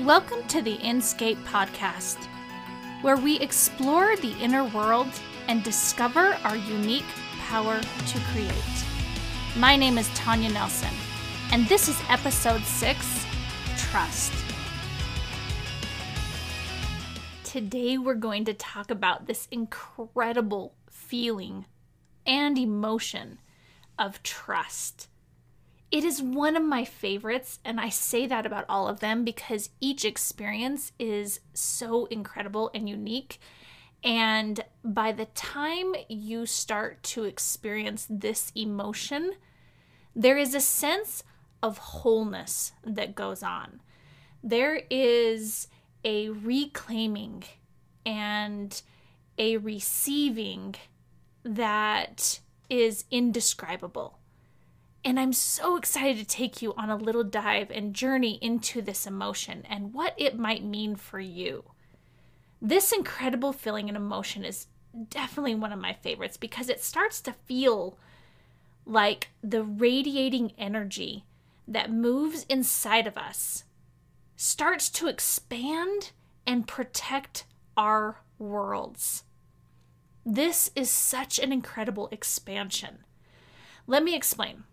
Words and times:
Welcome 0.00 0.46
to 0.48 0.60
the 0.60 0.76
Inscape 0.76 1.42
Podcast, 1.44 2.18
where 3.00 3.16
we 3.16 3.40
explore 3.40 4.14
the 4.16 4.36
inner 4.42 4.62
world 4.62 5.08
and 5.48 5.62
discover 5.62 6.36
our 6.44 6.54
unique 6.54 7.06
power 7.48 7.80
to 7.80 8.20
create. 8.30 8.84
My 9.56 9.74
name 9.74 9.96
is 9.96 10.06
Tanya 10.10 10.50
Nelson, 10.50 10.92
and 11.50 11.66
this 11.66 11.88
is 11.88 11.98
episode 12.10 12.62
six 12.64 13.24
Trust. 13.78 14.34
Today, 17.44 17.96
we're 17.96 18.16
going 18.16 18.44
to 18.44 18.52
talk 18.52 18.90
about 18.90 19.26
this 19.26 19.48
incredible 19.50 20.74
feeling 20.90 21.64
and 22.26 22.58
emotion 22.58 23.38
of 23.98 24.22
trust. 24.22 25.08
It 25.96 26.04
is 26.04 26.22
one 26.22 26.56
of 26.56 26.62
my 26.62 26.84
favorites, 26.84 27.58
and 27.64 27.80
I 27.80 27.88
say 27.88 28.26
that 28.26 28.44
about 28.44 28.66
all 28.68 28.86
of 28.86 29.00
them 29.00 29.24
because 29.24 29.70
each 29.80 30.04
experience 30.04 30.92
is 30.98 31.40
so 31.54 32.04
incredible 32.10 32.70
and 32.74 32.86
unique. 32.86 33.40
And 34.04 34.60
by 34.84 35.12
the 35.12 35.24
time 35.24 35.94
you 36.06 36.44
start 36.44 37.02
to 37.04 37.24
experience 37.24 38.06
this 38.10 38.52
emotion, 38.54 39.36
there 40.14 40.36
is 40.36 40.54
a 40.54 40.60
sense 40.60 41.24
of 41.62 41.78
wholeness 41.78 42.72
that 42.84 43.14
goes 43.14 43.42
on. 43.42 43.80
There 44.44 44.82
is 44.90 45.68
a 46.04 46.28
reclaiming 46.28 47.44
and 48.04 48.82
a 49.38 49.56
receiving 49.56 50.74
that 51.42 52.40
is 52.68 53.06
indescribable. 53.10 54.15
And 55.06 55.20
I'm 55.20 55.32
so 55.32 55.76
excited 55.76 56.16
to 56.18 56.24
take 56.24 56.60
you 56.60 56.74
on 56.74 56.90
a 56.90 56.96
little 56.96 57.22
dive 57.22 57.70
and 57.70 57.94
journey 57.94 58.40
into 58.42 58.82
this 58.82 59.06
emotion 59.06 59.62
and 59.70 59.94
what 59.94 60.14
it 60.16 60.36
might 60.36 60.64
mean 60.64 60.96
for 60.96 61.20
you. 61.20 61.62
This 62.60 62.90
incredible 62.90 63.52
feeling 63.52 63.86
and 63.88 63.96
emotion 63.96 64.44
is 64.44 64.66
definitely 65.08 65.54
one 65.54 65.72
of 65.72 65.78
my 65.78 65.92
favorites 65.92 66.36
because 66.36 66.68
it 66.68 66.82
starts 66.82 67.20
to 67.20 67.32
feel 67.44 67.96
like 68.84 69.28
the 69.44 69.62
radiating 69.62 70.50
energy 70.58 71.24
that 71.68 71.92
moves 71.92 72.44
inside 72.48 73.06
of 73.06 73.16
us 73.16 73.62
starts 74.34 74.90
to 74.90 75.06
expand 75.06 76.10
and 76.48 76.66
protect 76.66 77.44
our 77.76 78.22
worlds. 78.40 79.22
This 80.24 80.72
is 80.74 80.90
such 80.90 81.38
an 81.38 81.52
incredible 81.52 82.08
expansion. 82.10 83.04
Let 83.86 84.02
me 84.02 84.16
explain. 84.16 84.64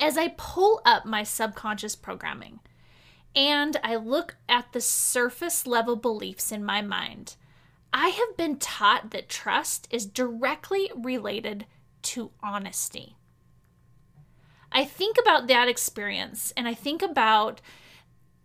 As 0.00 0.16
I 0.16 0.34
pull 0.36 0.80
up 0.84 1.04
my 1.04 1.22
subconscious 1.22 1.96
programming 1.96 2.60
and 3.34 3.76
I 3.82 3.96
look 3.96 4.36
at 4.48 4.72
the 4.72 4.80
surface 4.80 5.66
level 5.66 5.96
beliefs 5.96 6.52
in 6.52 6.64
my 6.64 6.82
mind, 6.82 7.36
I 7.92 8.08
have 8.08 8.36
been 8.36 8.58
taught 8.58 9.10
that 9.10 9.28
trust 9.28 9.88
is 9.90 10.06
directly 10.06 10.90
related 10.94 11.66
to 12.02 12.30
honesty. 12.42 13.16
I 14.70 14.84
think 14.84 15.16
about 15.18 15.48
that 15.48 15.68
experience 15.68 16.52
and 16.56 16.68
I 16.68 16.74
think 16.74 17.02
about 17.02 17.60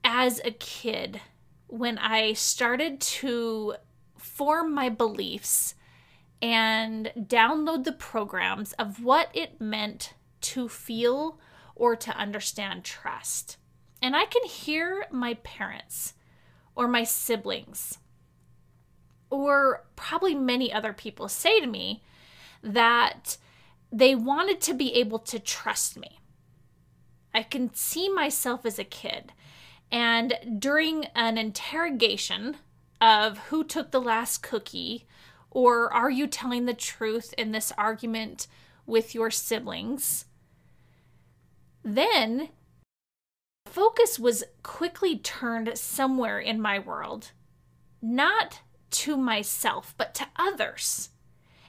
as 0.04 0.42
a 0.44 0.52
kid 0.52 1.22
when 1.68 1.98
I 1.98 2.34
started 2.34 3.00
to 3.02 3.76
form 4.18 4.74
my 4.74 4.90
beliefs 4.90 5.76
and 6.42 7.12
download 7.18 7.84
the 7.84 7.92
programs 7.92 8.74
of 8.74 9.04
what 9.04 9.30
it 9.34 9.62
meant 9.62 10.14
to 10.42 10.68
feel 10.68 11.40
or 11.76 11.96
to 11.96 12.18
understand 12.18 12.84
trust. 12.84 13.58
And 14.02 14.16
I 14.16 14.26
can 14.26 14.46
hear 14.46 15.06
my 15.12 15.36
parents 15.36 16.14
or 16.76 16.88
my 16.88 17.04
siblings 17.04 18.00
or 19.34 19.84
probably 19.96 20.36
many 20.36 20.72
other 20.72 20.94
people 20.94 21.28
say 21.28 21.60
to 21.60 21.66
me 21.66 22.04
that 22.62 23.38
they 23.92 24.14
wanted 24.14 24.62
to 24.62 24.76
be 24.76 24.94
able 24.94 25.18
to 25.18 25.40
trust 25.40 25.98
me. 25.98 26.20
I 27.34 27.42
can 27.42 27.74
see 27.74 28.10
myself 28.10 28.64
as 28.64 28.78
a 28.78 28.84
kid. 28.84 29.34
And 29.92 30.38
during 30.60 31.06
an 31.16 31.40
interrogation 31.40 32.58
of 33.02 33.40
who 33.50 33.64
took 33.64 33.90
the 33.90 34.02
last 34.02 34.44
cookie, 34.44 35.08
or 35.50 35.92
are 35.92 36.12
you 36.12 36.28
telling 36.28 36.66
the 36.66 36.74
truth 36.76 37.34
in 37.36 37.52
this 37.52 37.72
argument 37.76 38.46
with 38.86 39.16
your 39.16 39.32
siblings, 39.32 40.26
then 41.84 42.50
focus 43.66 44.20
was 44.20 44.44
quickly 44.62 45.18
turned 45.18 45.78
somewhere 45.78 46.40
in 46.40 46.62
my 46.62 46.80
world, 46.80 47.32
not 48.02 48.62
to 48.92 49.18
myself, 49.18 49.94
but 49.98 50.14
to 50.16 50.28
others. 50.36 51.10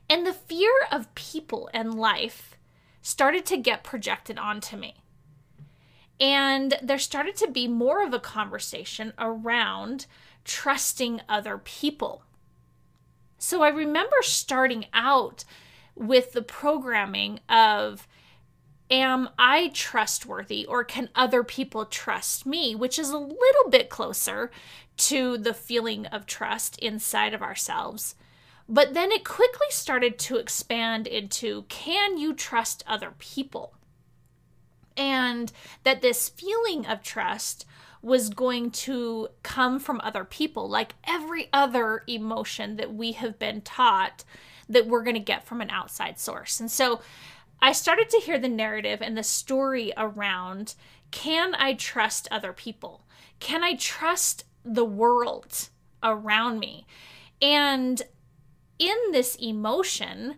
And 0.08 0.26
the 0.26 0.34
fear 0.34 0.70
of 0.92 1.14
people 1.14 1.70
and 1.72 1.94
life 1.94 2.58
started 3.00 3.46
to 3.46 3.56
get 3.56 3.84
projected 3.84 4.38
onto 4.38 4.76
me. 4.76 4.96
And 6.20 6.74
there 6.82 6.98
started 6.98 7.36
to 7.36 7.50
be 7.50 7.66
more 7.66 8.04
of 8.04 8.14
a 8.14 8.20
conversation 8.20 9.12
around 9.18 10.06
trusting 10.44 11.22
other 11.28 11.58
people. 11.58 12.22
So 13.38 13.62
I 13.62 13.68
remember 13.68 14.16
starting 14.22 14.86
out 14.92 15.44
with 15.94 16.32
the 16.32 16.42
programming 16.42 17.40
of 17.48 18.06
am 18.94 19.28
I 19.38 19.72
trustworthy 19.74 20.64
or 20.64 20.84
can 20.84 21.08
other 21.16 21.42
people 21.42 21.84
trust 21.84 22.46
me, 22.46 22.74
which 22.76 22.96
is 22.98 23.10
a 23.10 23.18
little 23.18 23.70
bit 23.70 23.90
closer 23.90 24.52
to 24.96 25.36
the 25.36 25.52
feeling 25.52 26.06
of 26.06 26.26
trust 26.26 26.78
inside 26.78 27.34
of 27.34 27.42
ourselves. 27.42 28.14
But 28.68 28.94
then 28.94 29.10
it 29.10 29.24
quickly 29.24 29.66
started 29.70 30.18
to 30.20 30.36
expand 30.36 31.06
into 31.08 31.64
can 31.68 32.18
you 32.18 32.34
trust 32.34 32.84
other 32.86 33.12
people? 33.18 33.74
And 34.96 35.52
that 35.82 36.00
this 36.00 36.28
feeling 36.28 36.86
of 36.86 37.02
trust 37.02 37.66
was 38.00 38.28
going 38.28 38.70
to 38.70 39.28
come 39.42 39.80
from 39.80 40.00
other 40.04 40.24
people, 40.24 40.68
like 40.68 40.94
every 41.04 41.48
other 41.52 42.04
emotion 42.06 42.76
that 42.76 42.94
we 42.94 43.12
have 43.12 43.38
been 43.40 43.60
taught 43.60 44.22
that 44.68 44.86
we're 44.86 45.02
going 45.02 45.14
to 45.14 45.20
get 45.20 45.44
from 45.44 45.60
an 45.60 45.70
outside 45.70 46.18
source. 46.18 46.60
And 46.60 46.70
so 46.70 47.00
I 47.64 47.72
started 47.72 48.10
to 48.10 48.20
hear 48.20 48.38
the 48.38 48.46
narrative 48.46 49.00
and 49.00 49.16
the 49.16 49.22
story 49.22 49.90
around 49.96 50.74
can 51.10 51.54
I 51.54 51.72
trust 51.72 52.28
other 52.30 52.52
people? 52.52 53.06
Can 53.40 53.64
I 53.64 53.74
trust 53.74 54.44
the 54.66 54.84
world 54.84 55.70
around 56.02 56.60
me? 56.60 56.86
And 57.40 58.02
in 58.78 58.96
this 59.12 59.36
emotion, 59.36 60.34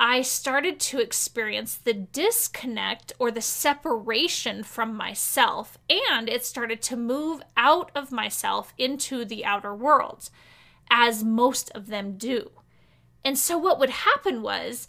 I 0.00 0.22
started 0.22 0.80
to 0.80 0.98
experience 0.98 1.76
the 1.76 1.94
disconnect 1.94 3.12
or 3.20 3.30
the 3.30 3.40
separation 3.40 4.64
from 4.64 4.96
myself, 4.96 5.78
and 5.88 6.28
it 6.28 6.44
started 6.44 6.82
to 6.82 6.96
move 6.96 7.40
out 7.56 7.92
of 7.94 8.10
myself 8.10 8.74
into 8.76 9.24
the 9.24 9.44
outer 9.44 9.76
world, 9.76 10.28
as 10.90 11.22
most 11.22 11.70
of 11.76 11.86
them 11.86 12.16
do. 12.16 12.50
And 13.24 13.38
so, 13.38 13.56
what 13.56 13.78
would 13.78 13.90
happen 13.90 14.42
was 14.42 14.88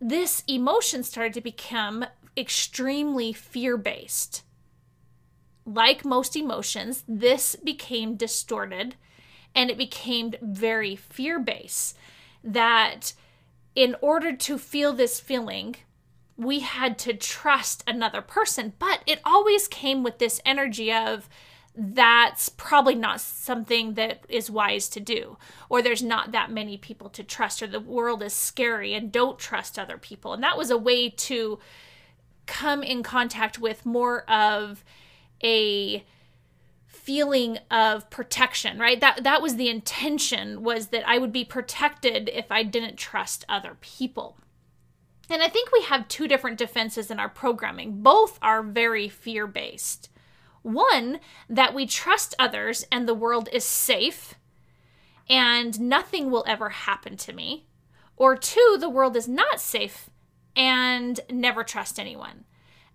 this 0.00 0.42
emotion 0.48 1.02
started 1.02 1.34
to 1.34 1.40
become 1.40 2.06
extremely 2.36 3.32
fear 3.32 3.76
based. 3.76 4.42
Like 5.66 6.04
most 6.04 6.36
emotions, 6.36 7.04
this 7.06 7.54
became 7.56 8.16
distorted 8.16 8.96
and 9.54 9.70
it 9.70 9.76
became 9.76 10.32
very 10.40 10.96
fear 10.96 11.38
based. 11.38 11.96
That 12.42 13.12
in 13.74 13.94
order 14.00 14.34
to 14.34 14.58
feel 14.58 14.92
this 14.92 15.20
feeling, 15.20 15.76
we 16.36 16.60
had 16.60 16.98
to 17.00 17.12
trust 17.12 17.84
another 17.86 18.22
person, 18.22 18.72
but 18.78 19.02
it 19.06 19.20
always 19.24 19.68
came 19.68 20.02
with 20.02 20.18
this 20.18 20.40
energy 20.46 20.90
of, 20.92 21.28
that's 21.82 22.50
probably 22.50 22.94
not 22.94 23.22
something 23.22 23.94
that 23.94 24.22
is 24.28 24.50
wise 24.50 24.86
to 24.90 25.00
do 25.00 25.38
or 25.70 25.80
there's 25.80 26.02
not 26.02 26.30
that 26.32 26.50
many 26.50 26.76
people 26.76 27.08
to 27.08 27.24
trust 27.24 27.62
or 27.62 27.66
the 27.66 27.80
world 27.80 28.22
is 28.22 28.34
scary 28.34 28.92
and 28.92 29.10
don't 29.10 29.38
trust 29.38 29.78
other 29.78 29.96
people. 29.96 30.34
And 30.34 30.42
that 30.42 30.58
was 30.58 30.70
a 30.70 30.76
way 30.76 31.08
to 31.08 31.58
come 32.44 32.82
in 32.82 33.02
contact 33.02 33.58
with 33.58 33.86
more 33.86 34.30
of 34.30 34.84
a 35.42 36.04
feeling 36.86 37.56
of 37.70 38.10
protection 38.10 38.78
right? 38.78 39.00
That 39.00 39.24
that 39.24 39.40
was 39.40 39.56
the 39.56 39.70
intention 39.70 40.62
was 40.62 40.88
that 40.88 41.08
I 41.08 41.16
would 41.16 41.32
be 41.32 41.46
protected 41.46 42.28
if 42.28 42.52
I 42.52 42.62
didn't 42.62 42.98
trust 42.98 43.46
other 43.48 43.78
people. 43.80 44.36
And 45.30 45.42
I 45.42 45.48
think 45.48 45.72
we 45.72 45.82
have 45.84 46.08
two 46.08 46.28
different 46.28 46.58
defenses 46.58 47.10
in 47.10 47.18
our 47.18 47.28
programming. 47.30 48.02
Both 48.02 48.38
are 48.42 48.62
very 48.62 49.08
fear 49.08 49.46
based 49.46 50.10
one, 50.62 51.20
that 51.48 51.74
we 51.74 51.86
trust 51.86 52.34
others 52.38 52.84
and 52.90 53.08
the 53.08 53.14
world 53.14 53.48
is 53.52 53.64
safe 53.64 54.34
and 55.28 55.80
nothing 55.80 56.30
will 56.30 56.44
ever 56.46 56.70
happen 56.70 57.16
to 57.16 57.32
me. 57.32 57.66
Or 58.16 58.36
two, 58.36 58.76
the 58.78 58.90
world 58.90 59.16
is 59.16 59.28
not 59.28 59.60
safe 59.60 60.10
and 60.56 61.20
never 61.30 61.64
trust 61.64 61.98
anyone. 61.98 62.44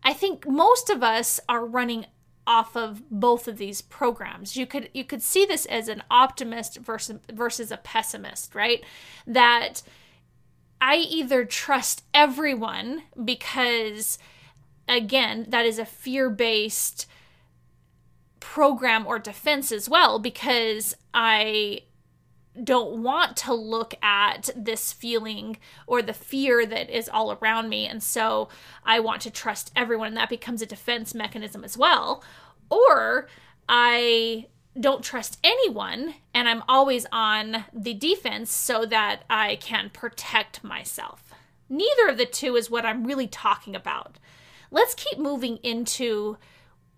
I 0.03 0.13
think 0.13 0.47
most 0.47 0.89
of 0.89 1.01
us 1.01 1.39
are 1.49 1.65
running 1.65 2.05
off 2.45 2.75
of 2.75 3.09
both 3.09 3.47
of 3.47 3.57
these 3.57 3.81
programs. 3.81 4.55
You 4.55 4.67
could 4.67 4.89
you 4.93 5.03
could 5.03 5.23
see 5.23 5.45
this 5.45 5.65
as 5.65 5.87
an 5.87 6.03
optimist 6.11 6.77
versus 6.77 7.19
versus 7.33 7.71
a 7.71 7.77
pessimist, 7.77 8.53
right? 8.53 8.83
That 9.25 9.81
I 10.79 10.97
either 10.97 11.45
trust 11.45 12.03
everyone 12.13 13.03
because 13.23 14.19
again, 14.87 15.47
that 15.49 15.65
is 15.65 15.79
a 15.79 15.85
fear-based 15.85 17.07
program 18.45 19.07
or 19.07 19.17
defense 19.17 19.71
as 19.71 19.89
well 19.89 20.19
because 20.19 20.95
I 21.15 21.81
don't 22.63 23.01
want 23.01 23.35
to 23.35 23.53
look 23.55 23.95
at 24.03 24.51
this 24.55 24.93
feeling 24.93 25.57
or 25.87 26.03
the 26.03 26.13
fear 26.13 26.63
that 26.63 26.89
is 26.89 27.09
all 27.09 27.31
around 27.33 27.69
me. 27.69 27.87
And 27.87 28.03
so 28.03 28.47
I 28.85 28.99
want 28.99 29.23
to 29.23 29.31
trust 29.31 29.71
everyone, 29.75 30.09
and 30.09 30.17
that 30.17 30.29
becomes 30.29 30.61
a 30.61 30.67
defense 30.67 31.15
mechanism 31.15 31.63
as 31.63 31.75
well. 31.75 32.23
Or 32.69 33.27
I 33.67 34.45
don't 34.79 35.03
trust 35.03 35.39
anyone 35.43 36.13
and 36.33 36.47
I'm 36.47 36.61
always 36.67 37.07
on 37.11 37.65
the 37.73 37.95
defense 37.95 38.51
so 38.51 38.85
that 38.85 39.23
I 39.27 39.55
can 39.55 39.89
protect 39.89 40.63
myself. 40.63 41.33
Neither 41.67 42.09
of 42.09 42.17
the 42.17 42.25
two 42.27 42.55
is 42.55 42.69
what 42.69 42.85
I'm 42.85 43.05
really 43.05 43.27
talking 43.27 43.75
about. 43.75 44.19
Let's 44.69 44.93
keep 44.93 45.17
moving 45.17 45.57
into 45.57 46.37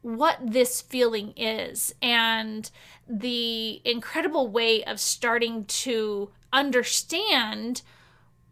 what 0.02 0.38
this 0.42 0.82
feeling 0.82 1.34
is 1.36 1.94
and 2.02 2.70
the 3.08 3.82
incredible 3.84 4.48
way 4.48 4.84
of 4.84 5.00
starting 5.00 5.66
to 5.66 6.30
understand 6.54 7.82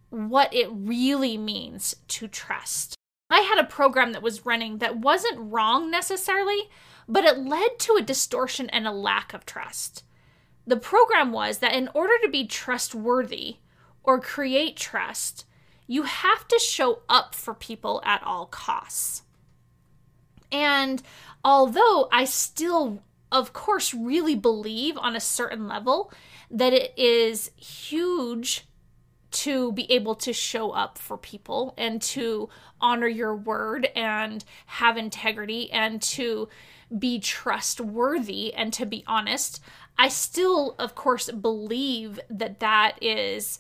what 0.10 0.54
it 0.54 0.70
really 0.72 1.38
means 1.38 1.96
to 2.08 2.28
trust. 2.28 2.96
I 3.30 3.40
had 3.40 3.58
a 3.58 3.68
program 3.68 4.12
that 4.14 4.22
was 4.22 4.46
running 4.46 4.78
that 4.78 4.98
wasn't 4.98 5.52
wrong 5.52 5.90
necessarily, 5.90 6.70
but 7.08 7.26
it 7.26 7.40
led 7.40 7.80
to 7.80 7.96
a 7.96 8.02
distortion 8.02 8.70
and 8.70 8.88
a 8.88 8.92
lack 8.92 9.34
of 9.34 9.46
trust. 9.46 10.04
The 10.68 10.78
program 10.78 11.32
was 11.32 11.60
that 11.60 11.76
in 11.76 11.90
order 11.94 12.14
to 12.24 12.30
be 12.30 12.48
trustworthy 12.48 13.58
or 14.04 14.20
create 14.20 14.78
trust, 14.78 15.46
you 15.88 16.04
have 16.04 16.48
to 16.48 16.60
show 16.60 17.02
up 17.08 17.36
for 17.36 17.54
people 17.54 18.02
at 18.06 18.24
all 18.24 18.48
costs. 18.48 19.24
And 20.52 21.02
although 21.44 22.08
I 22.12 22.26
still, 22.26 23.04
of 23.32 23.54
course, 23.54 23.94
really 23.94 24.36
believe 24.36 24.98
on 24.98 25.16
a 25.16 25.22
certain 25.22 25.68
level 25.68 26.12
that 26.52 26.74
it 26.74 26.94
is 26.98 27.52
huge 27.56 28.68
to 29.32 29.74
be 29.74 29.92
able 29.92 30.16
to 30.16 30.32
show 30.32 30.72
up 30.72 30.98
for 30.98 31.18
people 31.18 31.74
and 31.78 32.02
to 32.02 32.48
honor 32.80 33.08
your 33.08 33.36
word 33.36 33.86
and 33.96 34.46
have 34.66 34.96
integrity 34.96 35.70
and 35.72 36.02
to 36.02 36.48
be 36.98 37.20
trustworthy 37.20 38.54
and 38.54 38.72
to 38.72 38.86
be 38.86 39.04
honest. 39.08 39.60
I 39.98 40.08
still, 40.08 40.76
of 40.80 40.96
course, 40.96 41.30
believe 41.30 42.20
that 42.30 42.60
that 42.62 42.98
is 43.02 43.60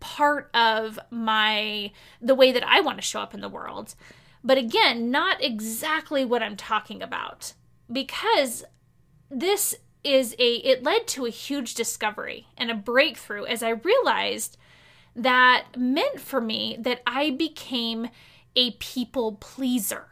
part 0.00 0.50
of 0.54 0.98
my 1.10 1.90
the 2.20 2.34
way 2.34 2.52
that 2.52 2.66
I 2.66 2.80
want 2.80 2.98
to 2.98 3.02
show 3.02 3.20
up 3.20 3.34
in 3.34 3.40
the 3.40 3.48
world. 3.48 3.94
But 4.42 4.58
again, 4.58 5.10
not 5.10 5.42
exactly 5.42 6.24
what 6.24 6.42
I'm 6.42 6.56
talking 6.56 7.02
about 7.02 7.54
because 7.90 8.64
this 9.30 9.74
is 10.04 10.34
a 10.38 10.54
it 10.56 10.82
led 10.82 11.06
to 11.08 11.26
a 11.26 11.30
huge 11.30 11.74
discovery 11.74 12.46
and 12.56 12.70
a 12.70 12.74
breakthrough 12.74 13.44
as 13.44 13.62
I 13.62 13.70
realized 13.70 14.56
that 15.16 15.66
meant 15.76 16.20
for 16.20 16.40
me 16.40 16.76
that 16.80 17.02
I 17.06 17.30
became 17.30 18.08
a 18.54 18.72
people 18.72 19.32
pleaser. 19.32 20.06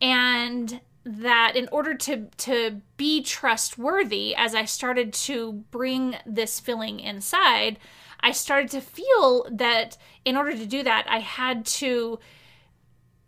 And 0.00 0.80
that 1.04 1.56
in 1.56 1.68
order 1.72 1.94
to 1.94 2.26
to 2.36 2.80
be 2.96 3.22
trustworthy 3.22 4.34
as 4.34 4.54
I 4.54 4.64
started 4.64 5.12
to 5.14 5.64
bring 5.70 6.16
this 6.24 6.60
feeling 6.60 7.00
inside, 7.00 7.78
I 8.20 8.32
started 8.32 8.70
to 8.70 8.80
feel 8.80 9.48
that 9.50 9.96
in 10.24 10.36
order 10.36 10.52
to 10.52 10.66
do 10.66 10.82
that 10.82 11.06
I 11.08 11.20
had 11.20 11.64
to 11.66 12.18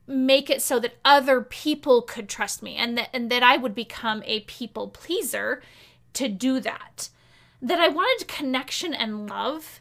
make 0.06 0.50
it 0.50 0.60
so 0.62 0.78
that 0.80 0.96
other 1.04 1.40
people 1.40 2.02
could 2.02 2.28
trust 2.28 2.62
me 2.62 2.76
and 2.76 2.98
that 2.98 3.08
and 3.12 3.30
that 3.30 3.42
I 3.42 3.56
would 3.56 3.74
become 3.74 4.22
a 4.26 4.40
people 4.40 4.88
pleaser 4.88 5.62
to 6.14 6.28
do 6.28 6.60
that. 6.60 7.08
That 7.60 7.78
I 7.78 7.88
wanted 7.88 8.26
connection 8.28 8.92
and 8.94 9.28
love 9.28 9.80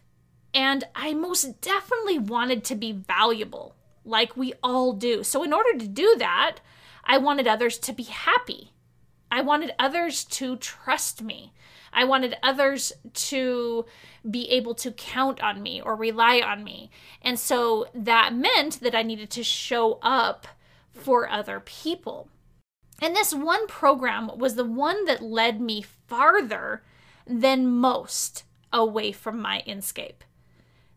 and 0.53 0.83
I 0.95 1.13
most 1.13 1.61
definitely 1.61 2.19
wanted 2.19 2.63
to 2.65 2.75
be 2.75 2.91
valuable 2.91 3.75
like 4.03 4.35
we 4.35 4.53
all 4.63 4.93
do. 4.93 5.23
So 5.23 5.43
in 5.43 5.53
order 5.53 5.77
to 5.77 5.87
do 5.87 6.15
that, 6.19 6.57
I 7.03 7.17
wanted 7.17 7.47
others 7.47 7.77
to 7.79 7.93
be 7.93 8.03
happy. 8.03 8.71
I 9.31 9.41
wanted 9.41 9.73
others 9.79 10.25
to 10.25 10.57
trust 10.57 11.21
me. 11.21 11.53
I 11.93 12.03
wanted 12.05 12.37
others 12.41 12.93
to 13.13 13.85
be 14.29 14.49
able 14.49 14.75
to 14.75 14.91
count 14.91 15.41
on 15.41 15.61
me 15.61 15.81
or 15.81 15.95
rely 15.95 16.39
on 16.39 16.63
me. 16.63 16.89
And 17.21 17.37
so 17.39 17.87
that 17.93 18.33
meant 18.33 18.79
that 18.81 18.95
I 18.95 19.03
needed 19.03 19.29
to 19.31 19.43
show 19.43 19.99
up 20.01 20.47
for 20.91 21.29
other 21.29 21.59
people. 21.59 22.29
And 23.01 23.15
this 23.15 23.33
one 23.33 23.67
program 23.67 24.29
was 24.37 24.55
the 24.55 24.65
one 24.65 25.05
that 25.05 25.23
led 25.23 25.59
me 25.59 25.81
farther 25.81 26.83
than 27.25 27.67
most 27.67 28.43
away 28.71 29.11
from 29.11 29.41
my 29.41 29.63
inscape. 29.67 30.21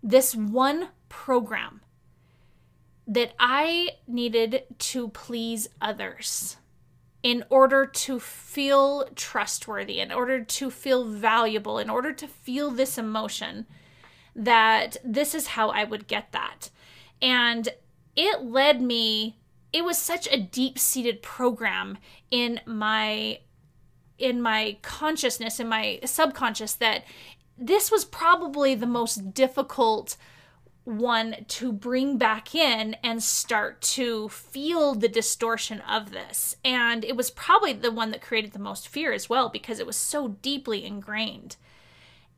This 0.02 0.34
one 0.34 0.90
program 1.08 1.80
that 3.06 3.32
I 3.38 3.90
needed 4.06 4.64
to 4.78 5.08
please 5.08 5.68
others 5.80 6.56
in 7.24 7.42
order 7.48 7.86
to 7.86 8.20
feel 8.20 9.08
trustworthy, 9.16 9.98
in 9.98 10.12
order 10.12 10.44
to 10.44 10.70
feel 10.70 11.06
valuable, 11.06 11.78
in 11.78 11.88
order 11.88 12.12
to 12.12 12.28
feel 12.28 12.70
this 12.70 12.98
emotion, 12.98 13.66
that 14.36 14.98
this 15.02 15.34
is 15.34 15.46
how 15.48 15.70
I 15.70 15.84
would 15.84 16.06
get 16.06 16.32
that. 16.32 16.68
And 17.22 17.70
it 18.14 18.42
led 18.42 18.82
me, 18.82 19.38
it 19.72 19.86
was 19.86 19.96
such 19.96 20.28
a 20.30 20.38
deep 20.38 20.78
seated 20.78 21.22
program 21.22 21.96
in 22.30 22.60
my 22.66 23.40
in 24.16 24.40
my 24.40 24.76
consciousness 24.82 25.58
in 25.58 25.66
my 25.66 25.98
subconscious 26.04 26.74
that 26.74 27.04
this 27.58 27.90
was 27.90 28.04
probably 28.04 28.74
the 28.76 28.86
most 28.86 29.34
difficult 29.34 30.16
one 30.84 31.36
to 31.48 31.72
bring 31.72 32.18
back 32.18 32.54
in 32.54 32.94
and 33.02 33.22
start 33.22 33.80
to 33.80 34.28
feel 34.28 34.94
the 34.94 35.08
distortion 35.08 35.80
of 35.80 36.10
this. 36.10 36.56
And 36.64 37.04
it 37.04 37.16
was 37.16 37.30
probably 37.30 37.72
the 37.72 37.90
one 37.90 38.10
that 38.10 38.22
created 38.22 38.52
the 38.52 38.58
most 38.58 38.88
fear 38.88 39.12
as 39.12 39.28
well 39.28 39.48
because 39.48 39.78
it 39.78 39.86
was 39.86 39.96
so 39.96 40.28
deeply 40.28 40.84
ingrained. 40.84 41.56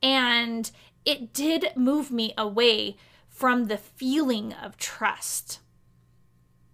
And 0.01 0.71
it 1.05 1.33
did 1.33 1.71
move 1.75 2.09
me 2.09 2.33
away 2.37 2.95
from 3.27 3.67
the 3.67 3.77
feeling 3.77 4.53
of 4.53 4.77
trust. 4.77 5.59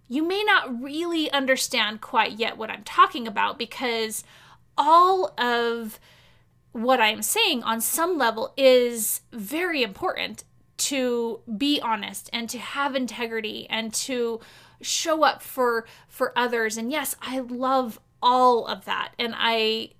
You 0.08 0.27
may 0.27 0.44
not 0.44 0.82
really 0.82 1.32
understand 1.32 2.01
quite 2.01 2.34
yet 2.34 2.58
what 2.58 2.70
I'm 2.70 2.84
talking 2.84 3.27
about 3.27 3.58
because 3.58 4.24
all 4.77 5.34
of 5.39 6.00
what 6.72 7.00
I'm 7.00 7.22
saying 7.22 7.63
on 7.63 7.82
some 7.82 8.18
level 8.18 8.53
is 8.58 9.22
very 9.32 9.82
important 9.82 10.44
to 10.77 11.42
be 11.58 11.80
honest 11.82 12.30
and 12.34 12.50
to 12.50 12.58
have 12.58 12.96
integrity 12.96 13.68
and 13.70 13.94
to 13.94 14.39
show 14.82 15.24
up 15.24 15.42
for 15.42 15.86
for 16.08 16.38
others. 16.38 16.77
And 16.77 16.92
yes 16.92 17.15
i 17.22 17.39
love 17.39 18.00
all 18.22 18.65
of 18.65 18.86
that. 18.86 19.13
And 19.20 19.34
i 19.38 19.92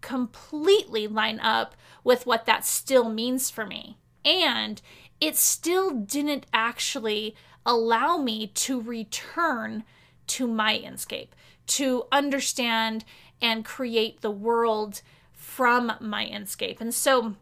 completely 0.00 1.06
line 1.06 1.40
up 1.40 1.74
with 2.04 2.26
what 2.26 2.46
that 2.46 2.64
still 2.64 3.08
means 3.08 3.50
for 3.50 3.66
me. 3.66 3.98
And 4.24 4.80
it 5.20 5.36
still 5.36 5.90
didn't 5.90 6.46
actually 6.52 7.34
allow 7.66 8.16
me 8.18 8.46
to 8.46 8.80
return 8.80 9.84
to 10.28 10.46
my 10.46 10.78
inscape 10.78 11.28
to 11.66 12.04
understand 12.10 13.04
and 13.40 13.64
create 13.64 14.20
the 14.20 14.30
world 14.30 15.02
from 15.32 15.92
my 16.00 16.24
inscape 16.24 16.80
and 16.80 16.94
so 16.94 17.34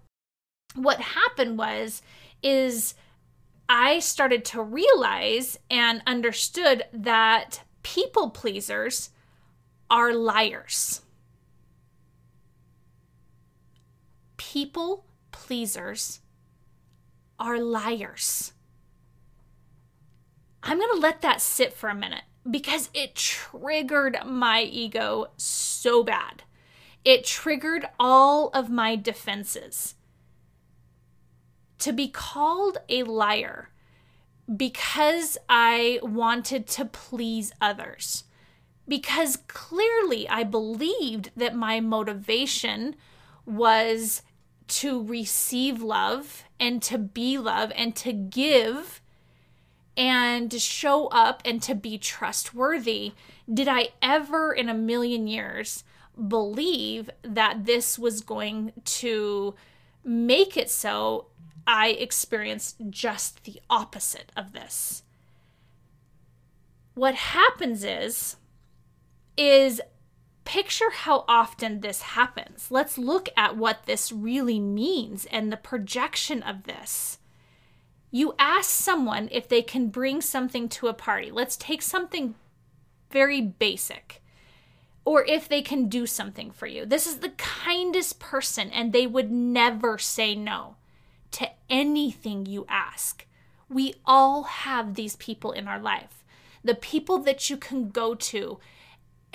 what 0.74 1.00
happened 1.00 1.58
was 1.58 2.02
is 2.46 2.94
I 3.68 3.98
started 3.98 4.44
to 4.46 4.62
realize 4.62 5.58
and 5.68 6.00
understood 6.06 6.84
that 6.92 7.62
people 7.82 8.30
pleasers 8.30 9.10
are 9.90 10.14
liars. 10.14 11.02
People 14.36 15.06
pleasers 15.32 16.20
are 17.40 17.58
liars. 17.58 18.52
I'm 20.62 20.78
going 20.78 20.94
to 20.94 21.00
let 21.00 21.22
that 21.22 21.40
sit 21.40 21.72
for 21.72 21.88
a 21.88 21.94
minute 21.94 22.22
because 22.48 22.90
it 22.94 23.16
triggered 23.16 24.18
my 24.24 24.62
ego 24.62 25.26
so 25.36 26.04
bad. 26.04 26.44
It 27.04 27.24
triggered 27.24 27.86
all 27.98 28.50
of 28.50 28.70
my 28.70 28.94
defenses 28.94 29.95
to 31.78 31.92
be 31.92 32.08
called 32.08 32.78
a 32.88 33.02
liar 33.02 33.70
because 34.54 35.36
I 35.48 35.98
wanted 36.02 36.66
to 36.68 36.84
please 36.84 37.52
others, 37.60 38.24
because 38.86 39.38
clearly 39.48 40.28
I 40.28 40.44
believed 40.44 41.30
that 41.36 41.54
my 41.54 41.80
motivation 41.80 42.94
was 43.44 44.22
to 44.68 45.02
receive 45.04 45.82
love 45.82 46.44
and 46.58 46.82
to 46.82 46.98
be 46.98 47.38
love 47.38 47.72
and 47.76 47.94
to 47.96 48.12
give 48.12 49.00
and 49.96 50.50
to 50.50 50.58
show 50.58 51.06
up 51.08 51.42
and 51.44 51.62
to 51.62 51.74
be 51.74 51.98
trustworthy. 51.98 53.12
Did 53.52 53.68
I 53.68 53.88
ever 54.02 54.52
in 54.52 54.68
a 54.68 54.74
million 54.74 55.26
years 55.26 55.84
believe 56.28 57.10
that 57.22 57.64
this 57.64 57.98
was 57.98 58.20
going 58.20 58.72
to 58.84 59.54
make 60.04 60.56
it 60.56 60.70
so 60.70 61.26
I 61.66 61.88
experienced 61.88 62.76
just 62.90 63.44
the 63.44 63.60
opposite 63.68 64.30
of 64.36 64.52
this? 64.52 65.02
What 66.94 67.14
happens 67.14 67.84
is 67.84 68.36
is 69.36 69.82
picture 70.44 70.90
how 70.90 71.24
often 71.28 71.80
this 71.80 72.00
happens. 72.00 72.70
Let's 72.70 72.96
look 72.96 73.28
at 73.36 73.56
what 73.56 73.84
this 73.84 74.10
really 74.10 74.60
means 74.60 75.26
and 75.26 75.52
the 75.52 75.58
projection 75.58 76.42
of 76.42 76.64
this. 76.64 77.18
You 78.10 78.34
ask 78.38 78.70
someone 78.70 79.28
if 79.30 79.48
they 79.48 79.60
can 79.60 79.88
bring 79.88 80.22
something 80.22 80.68
to 80.70 80.86
a 80.86 80.94
party. 80.94 81.30
Let's 81.30 81.56
take 81.56 81.82
something 81.82 82.36
very 83.10 83.42
basic. 83.42 84.22
Or 85.04 85.24
if 85.24 85.48
they 85.48 85.60
can 85.60 85.88
do 85.88 86.06
something 86.06 86.50
for 86.50 86.66
you. 86.66 86.86
This 86.86 87.06
is 87.06 87.18
the 87.18 87.30
kindest 87.30 88.18
person, 88.18 88.70
and 88.70 88.92
they 88.92 89.06
would 89.06 89.30
never 89.30 89.98
say 89.98 90.34
no 90.34 90.76
to 91.36 91.50
anything 91.68 92.46
you 92.46 92.64
ask. 92.66 93.26
We 93.68 93.94
all 94.06 94.44
have 94.44 94.94
these 94.94 95.16
people 95.16 95.52
in 95.52 95.68
our 95.68 95.78
life. 95.78 96.24
The 96.64 96.74
people 96.74 97.18
that 97.18 97.50
you 97.50 97.58
can 97.58 97.90
go 97.90 98.14
to 98.14 98.58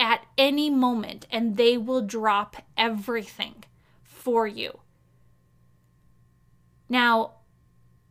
at 0.00 0.26
any 0.36 0.68
moment 0.68 1.26
and 1.30 1.56
they 1.56 1.78
will 1.78 2.02
drop 2.02 2.56
everything 2.76 3.62
for 4.02 4.48
you. 4.48 4.80
Now, 6.88 7.34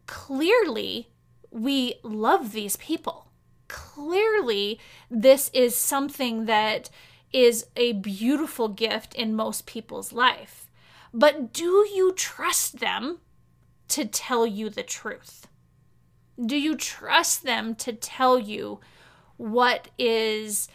clearly, 0.08 1.10
we 1.52 1.96
love 2.02 2.54
these 2.54 2.78
people. 2.78 3.28
Clearly, 3.68 4.80
this 5.10 5.52
is 5.54 5.76
something 5.76 6.46
that 6.46 6.90
is 7.34 7.66
a 7.76 7.92
beautiful 7.92 8.70
gift 8.70 9.14
in 9.16 9.36
most 9.36 9.66
people's 9.66 10.14
life. 10.14 10.70
But 11.14 11.52
do 11.52 11.86
you 11.94 12.14
trust 12.16 12.80
them 12.80 13.20
to 13.92 14.06
tell 14.06 14.46
you 14.46 14.70
the 14.70 14.84
truth? 14.84 15.48
Do 16.44 16.58
you 16.58 16.76
trust 16.76 17.44
them 17.44 17.76
to 17.76 17.94
tell 17.94 18.40
you 18.40 18.80
what 19.38 19.90
is 19.98 20.68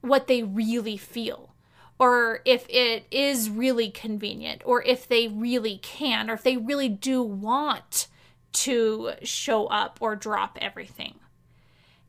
what 0.00 0.26
they 0.26 0.42
really 0.42 0.96
feel 0.96 1.54
or 1.98 2.40
if 2.44 2.66
it 2.68 3.06
is 3.10 3.50
really 3.50 3.90
convenient 3.90 4.62
or 4.64 4.82
if 4.82 5.08
they 5.08 5.28
really 5.28 5.78
can 5.78 6.28
or 6.30 6.34
if 6.34 6.42
they 6.42 6.56
really 6.56 6.88
do 6.88 7.22
want 7.22 8.06
to 8.52 9.12
show 9.22 9.66
up 9.66 9.98
or 10.00 10.16
drop 10.16 10.58
everything. 10.60 11.16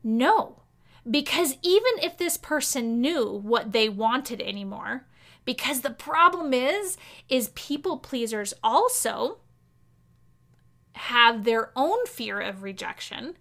No, 0.02 0.62
because 1.08 1.56
even 1.62 1.92
if 2.02 2.16
this 2.16 2.36
person 2.36 3.00
knew 3.00 3.26
what 3.26 3.72
they 3.72 3.88
wanted 3.88 4.40
anymore, 4.40 5.06
because 5.44 5.80
the 5.80 5.90
problem 5.90 6.54
is 6.54 6.96
is 7.28 7.50
people 7.54 7.98
pleasers 7.98 8.54
also 8.62 9.38
have 10.98 11.44
their 11.44 11.70
own 11.76 12.06
fear 12.06 12.40
of 12.40 12.62
rejection 12.62 13.36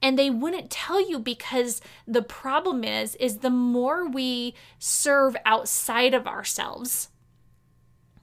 and 0.00 0.16
they 0.16 0.30
wouldn't 0.30 0.70
tell 0.70 1.06
you 1.06 1.18
because 1.18 1.80
the 2.06 2.22
problem 2.22 2.84
is 2.84 3.14
is 3.16 3.38
the 3.38 3.50
more 3.50 4.08
we 4.08 4.54
serve 4.78 5.36
outside 5.44 6.14
of 6.14 6.26
ourselves 6.26 7.08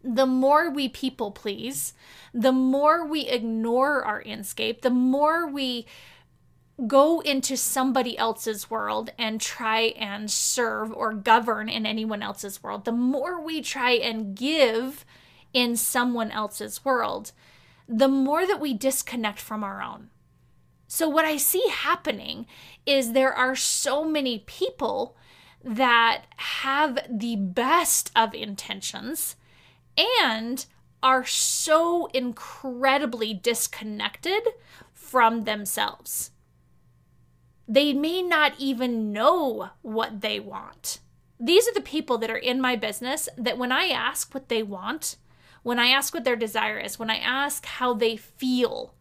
the 0.04 0.26
more 0.26 0.70
we 0.70 0.88
people 0.88 1.32
please 1.32 1.94
the 2.34 2.52
more 2.52 3.06
we 3.06 3.28
ignore 3.28 4.04
our 4.04 4.24
inscape 4.24 4.82
the 4.82 4.90
more 4.90 5.48
we 5.48 5.86
go 6.88 7.22
into 7.22 7.56
somebody 7.56 8.18
else's 8.18 8.70
world 8.70 9.10
and 9.18 9.40
try 9.40 9.94
and 9.98 10.30
serve 10.30 10.92
or 10.92 11.14
govern 11.14 11.70
in 11.70 11.86
anyone 11.86 12.22
else's 12.22 12.62
world, 12.62 12.86
the 12.86 12.92
more 12.92 13.42
we 13.42 13.62
try 13.62 13.92
and 13.92 14.36
give 14.36 15.06
in 15.54 15.78
someone 15.78 16.32
else's 16.32 16.84
world, 16.84 17.32
the 17.88 18.08
more 18.08 18.48
that 18.48 18.60
we 18.60 18.74
disconnect 18.74 19.40
from 19.40 19.64
our 19.64 19.82
own. 19.82 20.10
So, 20.88 21.10
what 21.10 21.26
I 21.26 21.38
see 21.38 21.64
happening 21.70 22.46
is 22.86 23.12
there 23.12 23.34
are 23.34 23.56
so 23.56 24.06
many 24.06 24.40
people 24.40 25.18
that 25.64 26.24
have 26.38 27.00
the 27.10 27.36
best 27.36 28.12
of 28.16 28.34
intentions 28.36 29.36
and 29.98 30.66
are 31.02 31.26
so 31.26 32.08
incredibly 32.08 33.34
disconnected 33.34 34.42
from 34.94 35.44
themselves. 35.44 36.32
They 37.68 37.94
may 37.94 38.22
not 38.22 38.54
even 38.60 39.12
know 39.12 39.70
what 39.82 40.22
they 40.22 40.40
want. 40.40 41.00
These 41.40 41.68
are 41.68 41.74
the 41.74 41.82
people 41.82 42.18
that 42.20 42.30
are 42.30 42.38
in 42.38 42.62
my 42.62 42.76
business 42.76 43.28
that 43.38 43.58
when 43.58 43.72
I 43.72 43.88
ask 43.88 44.34
what 44.34 44.50
they 44.50 44.64
want, 44.64 45.18
when 45.66 45.80
I 45.80 45.88
ask 45.88 46.14
what 46.14 46.26
their 46.26 46.36
desire 46.36 46.78
is, 46.78 47.00
when 47.00 47.10
I 47.10 47.18
ask 47.18 47.66
how 47.66 47.96
they 47.96 48.18
feel, 48.18 48.94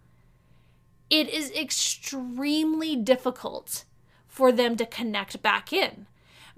it 1.11 1.29
is 1.29 1.51
extremely 1.51 2.97
difficult 2.97 3.85
for 4.27 4.51
them 4.51 4.75
to 4.79 4.87
connect 4.87 5.43
back 5.43 5.75
in 5.75 6.07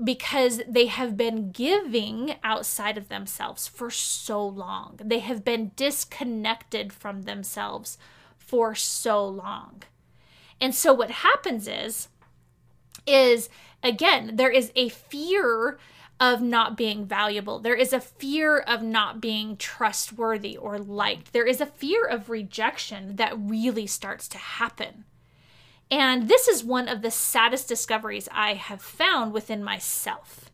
because 0.03 0.63
they 0.69 0.87
have 0.87 1.17
been 1.17 1.51
giving 1.51 2.37
outside 2.45 2.97
of 2.97 3.09
themselves 3.09 3.67
for 3.67 3.91
so 3.91 4.47
long. 4.47 5.01
They 5.03 5.19
have 5.19 5.45
been 5.45 5.73
disconnected 5.75 6.93
from 6.93 7.23
themselves 7.23 7.99
for 8.39 8.77
so 8.77 9.27
long. 9.27 9.83
And 10.61 10.73
so 10.73 10.95
what 10.95 11.11
happens 11.11 11.67
is 11.67 12.11
is 13.09 13.49
again 13.83 14.37
there 14.37 14.51
is 14.51 14.71
a 14.77 14.89
fear 14.89 15.79
of 16.19 16.41
not 16.41 16.77
being 16.77 17.05
valuable. 17.05 17.59
There 17.59 17.75
is 17.75 17.93
a 17.93 18.01
fear 18.01 18.59
of 18.59 18.83
not 18.83 19.21
being 19.21 19.57
trustworthy 19.57 20.57
or 20.57 20.79
liked. 20.79 21.33
There 21.33 21.47
is 21.47 21.61
a 21.61 21.67
fear 21.67 22.07
of 22.07 22.31
rejection 22.31 23.17
that 23.17 23.39
really 23.39 23.87
starts 23.87 24.27
to 24.29 24.39
happen. 24.39 25.05
And 25.91 26.29
this 26.29 26.49
is 26.49 26.65
one 26.65 26.89
of 26.89 27.03
the 27.03 27.11
saddest 27.11 27.69
discoveries 27.69 28.29
I 28.33 28.55
have 28.55 28.81
found 28.81 29.33
within 29.33 29.63
myself. 29.63 30.51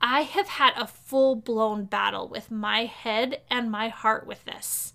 I 0.00 0.22
have 0.22 0.48
had 0.48 0.72
a 0.76 0.86
full 0.86 1.36
blown 1.36 1.84
battle 1.84 2.26
with 2.26 2.50
my 2.50 2.86
head 2.86 3.42
and 3.48 3.70
my 3.70 3.88
heart 3.88 4.26
with 4.26 4.44
this. 4.44 4.94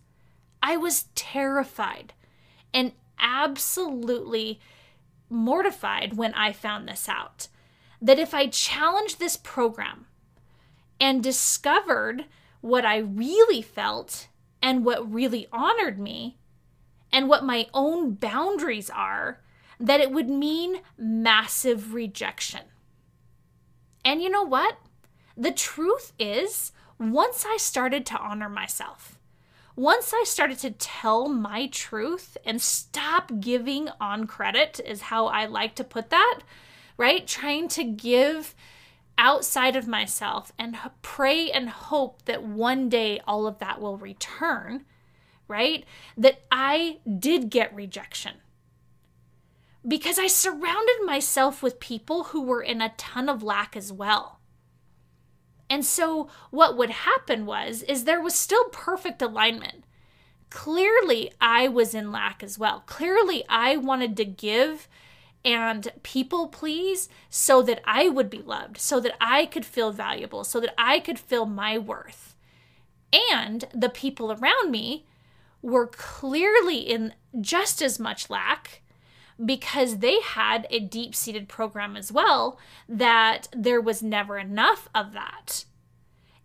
I 0.62 0.76
was 0.76 1.06
terrified 1.16 2.14
and 2.74 2.92
absolutely 3.20 4.60
mortified 5.30 6.18
when 6.18 6.34
I 6.34 6.52
found 6.52 6.90
this 6.90 7.08
out 7.08 7.48
that 8.02 8.20
if 8.20 8.34
I 8.34 8.48
challenged 8.48 9.20
this 9.20 9.38
program 9.38 10.06
and 11.00 11.24
discovered 11.24 12.26
what 12.62 12.86
I 12.86 12.98
really 12.98 13.62
felt 13.62 14.28
and 14.62 14.84
what 14.86 15.12
really 15.12 15.48
honored 15.52 16.00
me 16.00 16.38
and 17.12 17.30
what 17.30 17.44
my 17.44 17.68
own 17.74 18.14
boundaries 18.14 18.90
are, 18.90 19.42
that 19.80 20.00
it 20.00 20.12
would 20.12 20.30
mean 20.30 20.82
massive 20.98 21.94
rejection. 21.94 22.62
And 24.04 24.22
you 24.22 24.30
know 24.30 24.44
what? 24.44 24.78
The 25.36 25.52
truth 25.52 26.14
is, 26.18 26.72
once 27.00 27.46
I 27.48 27.58
started 27.58 28.06
to 28.08 28.18
honor 28.18 28.50
myself, 28.50 29.20
once 29.76 30.12
I 30.14 30.24
started 30.26 30.58
to 30.60 30.72
tell 30.72 31.28
my 31.30 31.68
truth 31.68 32.36
and 32.44 32.60
stop 32.60 33.32
giving 33.40 33.90
on 34.02 34.26
credit, 34.26 34.80
is 34.84 35.02
how 35.02 35.28
I 35.28 35.46
like 35.46 35.76
to 35.76 35.84
put 35.84 36.10
that, 36.10 36.40
right? 36.98 37.26
Trying 37.26 37.68
to 37.70 37.84
give 37.84 38.56
outside 39.18 39.76
of 39.76 39.88
myself 39.88 40.52
and 40.60 40.78
pray 41.02 41.50
and 41.50 41.70
hope 41.70 42.26
that 42.26 42.44
one 42.44 42.90
day 42.90 43.20
all 43.28 43.48
of 43.48 43.60
that 43.60 43.82
will 43.82 43.98
return, 43.98 44.86
right? 45.48 45.86
That 46.16 46.42
I 46.52 46.98
did 47.20 47.50
get 47.50 47.74
rejection. 47.74 48.34
Because 49.88 50.20
I 50.20 50.28
surrounded 50.28 51.06
myself 51.06 51.64
with 51.64 51.80
people 51.80 52.26
who 52.26 52.42
were 52.42 52.62
in 52.62 52.82
a 52.82 52.94
ton 52.98 53.30
of 53.30 53.42
lack 53.42 53.76
as 53.76 53.92
well. 53.92 54.40
And 55.70 55.86
so 55.86 56.30
what 56.50 56.78
would 56.78 56.90
happen 56.90 57.46
was 57.46 57.84
is 57.84 58.04
there 58.04 58.22
was 58.22 58.36
still 58.36 58.66
perfect 58.66 59.22
alignment. 59.22 59.84
Clearly 60.50 61.32
I 61.42 61.68
was 61.68 61.94
in 61.94 62.12
lack 62.12 62.42
as 62.44 62.58
well. 62.58 62.84
Clearly 62.86 63.44
I 63.50 63.78
wanted 63.78 64.16
to 64.18 64.26
give 64.26 64.88
and 65.48 65.88
people 66.04 66.50
please 66.50 67.08
so 67.30 67.62
that 67.62 67.82
I 67.86 68.10
would 68.10 68.30
be 68.30 68.42
loved, 68.42 68.78
so 68.78 69.00
that 69.00 69.16
I 69.22 69.46
could 69.46 69.66
feel 69.66 69.94
valuable, 69.94 70.44
so 70.44 70.60
that 70.60 70.76
I 70.78 71.00
could 71.00 71.18
feel 71.18 71.46
my 71.46 71.78
worth. 71.78 72.36
And 73.32 73.64
the 73.74 73.88
people 73.88 74.34
around 74.34 74.72
me 74.72 75.06
were 75.62 75.88
clearly 75.88 76.80
in 76.80 77.14
just 77.40 77.82
as 77.82 77.98
much 77.98 78.30
lack, 78.30 78.82
because 79.44 80.00
they 80.00 80.20
had 80.20 80.68
a 80.70 80.80
deep 80.80 81.16
seated 81.16 81.48
program 81.48 81.96
as 81.96 82.12
well 82.12 82.60
that 82.90 83.48
there 83.56 83.80
was 83.80 84.04
never 84.04 84.38
enough 84.38 84.90
of 84.94 85.14
that. 85.14 85.64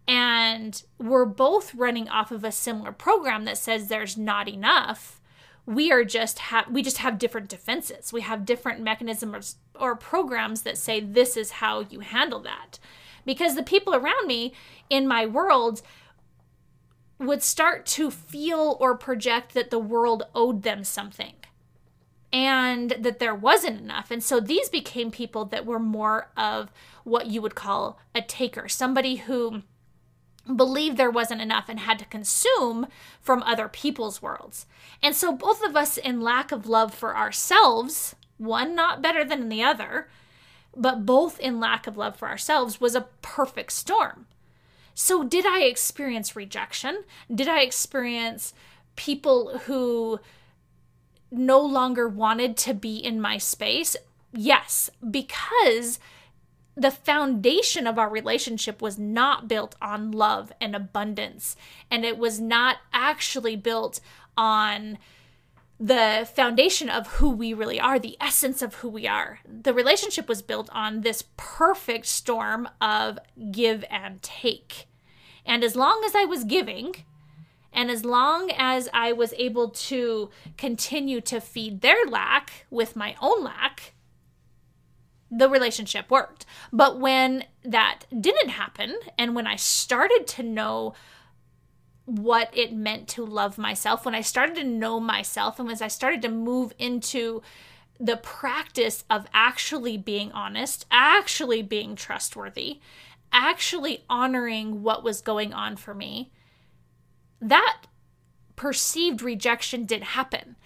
And 0.06 0.80
we're 0.98 1.24
both 1.24 1.74
running 1.74 2.08
off 2.08 2.30
of 2.30 2.44
a 2.44 2.52
similar 2.52 2.92
program 2.92 3.46
that 3.46 3.58
says 3.58 3.88
there's 3.88 4.16
not 4.16 4.48
enough. 4.48 5.20
We 5.64 5.92
are 5.92 6.04
just 6.04 6.38
have 6.40 6.68
we 6.70 6.82
just 6.82 6.98
have 6.98 7.18
different 7.18 7.48
defenses. 7.48 8.12
We 8.12 8.22
have 8.22 8.44
different 8.44 8.80
mechanisms 8.80 9.56
or 9.78 9.94
programs 9.96 10.62
that 10.62 10.76
say 10.78 11.00
this 11.00 11.36
is 11.36 11.52
how 11.52 11.80
you 11.80 12.00
handle 12.00 12.40
that. 12.40 12.78
Because 13.24 13.54
the 13.54 13.62
people 13.62 13.94
around 13.94 14.26
me 14.26 14.52
in 14.90 15.06
my 15.06 15.26
world 15.26 15.82
would 17.18 17.42
start 17.42 17.86
to 17.86 18.10
feel 18.10 18.76
or 18.80 18.96
project 18.96 19.54
that 19.54 19.70
the 19.70 19.78
world 19.78 20.24
owed 20.34 20.62
them 20.62 20.82
something 20.82 21.34
and 22.32 22.90
that 22.98 23.18
there 23.18 23.34
wasn't 23.34 23.80
enough. 23.80 24.10
And 24.10 24.22
so 24.22 24.40
these 24.40 24.68
became 24.68 25.10
people 25.10 25.44
that 25.46 25.66
were 25.66 25.78
more 25.78 26.30
of 26.36 26.72
what 27.04 27.26
you 27.26 27.42
would 27.42 27.54
call 27.54 28.00
a 28.14 28.22
taker, 28.22 28.68
somebody 28.68 29.16
who 29.16 29.62
believed 30.56 30.96
there 30.96 31.10
wasn't 31.10 31.40
enough 31.40 31.68
and 31.68 31.80
had 31.80 31.98
to 32.00 32.04
consume 32.04 32.86
from 33.20 33.42
other 33.42 33.68
people's 33.68 34.20
worlds. 34.20 34.66
And 35.02 35.14
so 35.14 35.32
both 35.32 35.62
of 35.62 35.76
us 35.76 35.96
in 35.96 36.20
lack 36.20 36.52
of 36.52 36.66
love 36.66 36.94
for 36.94 37.16
ourselves, 37.16 38.16
one 38.38 38.74
not 38.74 39.02
better 39.02 39.24
than 39.24 39.48
the 39.48 39.62
other, 39.62 40.08
but 40.76 41.06
both 41.06 41.38
in 41.38 41.60
lack 41.60 41.86
of 41.86 41.96
love 41.96 42.16
for 42.16 42.28
ourselves 42.28 42.80
was 42.80 42.94
a 42.94 43.08
perfect 43.20 43.72
storm. 43.72 44.26
So, 44.94 45.24
did 45.24 45.46
I 45.46 45.62
experience 45.62 46.36
rejection? 46.36 47.04
Did 47.34 47.48
I 47.48 47.60
experience 47.60 48.52
people 48.94 49.58
who 49.60 50.20
no 51.30 51.60
longer 51.60 52.08
wanted 52.08 52.56
to 52.58 52.74
be 52.74 52.96
in 52.98 53.20
my 53.20 53.38
space? 53.38 53.96
Yes, 54.34 54.90
because 55.10 55.98
the 56.76 56.90
foundation 56.90 57.86
of 57.86 57.98
our 57.98 58.08
relationship 58.08 58.80
was 58.80 58.98
not 58.98 59.48
built 59.48 59.74
on 59.82 60.10
love 60.10 60.52
and 60.60 60.74
abundance, 60.74 61.56
and 61.90 62.04
it 62.04 62.18
was 62.18 62.40
not 62.40 62.78
actually 62.92 63.56
built 63.56 64.00
on 64.36 64.98
the 65.78 66.28
foundation 66.34 66.88
of 66.88 67.06
who 67.14 67.28
we 67.28 67.52
really 67.52 67.80
are, 67.80 67.98
the 67.98 68.16
essence 68.20 68.62
of 68.62 68.76
who 68.76 68.88
we 68.88 69.06
are. 69.06 69.40
The 69.46 69.74
relationship 69.74 70.28
was 70.28 70.40
built 70.40 70.70
on 70.72 71.00
this 71.00 71.24
perfect 71.36 72.06
storm 72.06 72.68
of 72.80 73.18
give 73.50 73.84
and 73.90 74.22
take. 74.22 74.86
And 75.44 75.64
as 75.64 75.74
long 75.74 76.02
as 76.06 76.14
I 76.14 76.24
was 76.24 76.44
giving, 76.44 76.94
and 77.72 77.90
as 77.90 78.04
long 78.04 78.50
as 78.56 78.88
I 78.92 79.12
was 79.12 79.34
able 79.36 79.70
to 79.70 80.30
continue 80.56 81.20
to 81.22 81.40
feed 81.40 81.80
their 81.80 82.04
lack 82.06 82.66
with 82.70 82.94
my 82.94 83.16
own 83.20 83.42
lack, 83.42 83.94
the 85.32 85.48
relationship 85.48 86.10
worked. 86.10 86.44
But 86.72 87.00
when 87.00 87.44
that 87.64 88.04
didn't 88.20 88.50
happen, 88.50 88.94
and 89.18 89.34
when 89.34 89.46
I 89.46 89.56
started 89.56 90.26
to 90.28 90.42
know 90.42 90.94
what 92.04 92.50
it 92.52 92.72
meant 92.74 93.08
to 93.08 93.24
love 93.24 93.56
myself, 93.56 94.04
when 94.04 94.14
I 94.14 94.20
started 94.20 94.56
to 94.56 94.64
know 94.64 95.00
myself, 95.00 95.58
and 95.58 95.70
as 95.70 95.80
I 95.80 95.88
started 95.88 96.20
to 96.22 96.28
move 96.28 96.74
into 96.78 97.40
the 97.98 98.16
practice 98.16 99.04
of 99.08 99.26
actually 99.32 99.96
being 99.96 100.30
honest, 100.32 100.84
actually 100.90 101.62
being 101.62 101.96
trustworthy, 101.96 102.80
actually 103.32 104.04
honoring 104.10 104.82
what 104.82 105.02
was 105.02 105.22
going 105.22 105.54
on 105.54 105.76
for 105.76 105.94
me, 105.94 106.30
that 107.40 107.82
perceived 108.54 109.22
rejection 109.22 109.86
did 109.86 110.02
happen. 110.02 110.56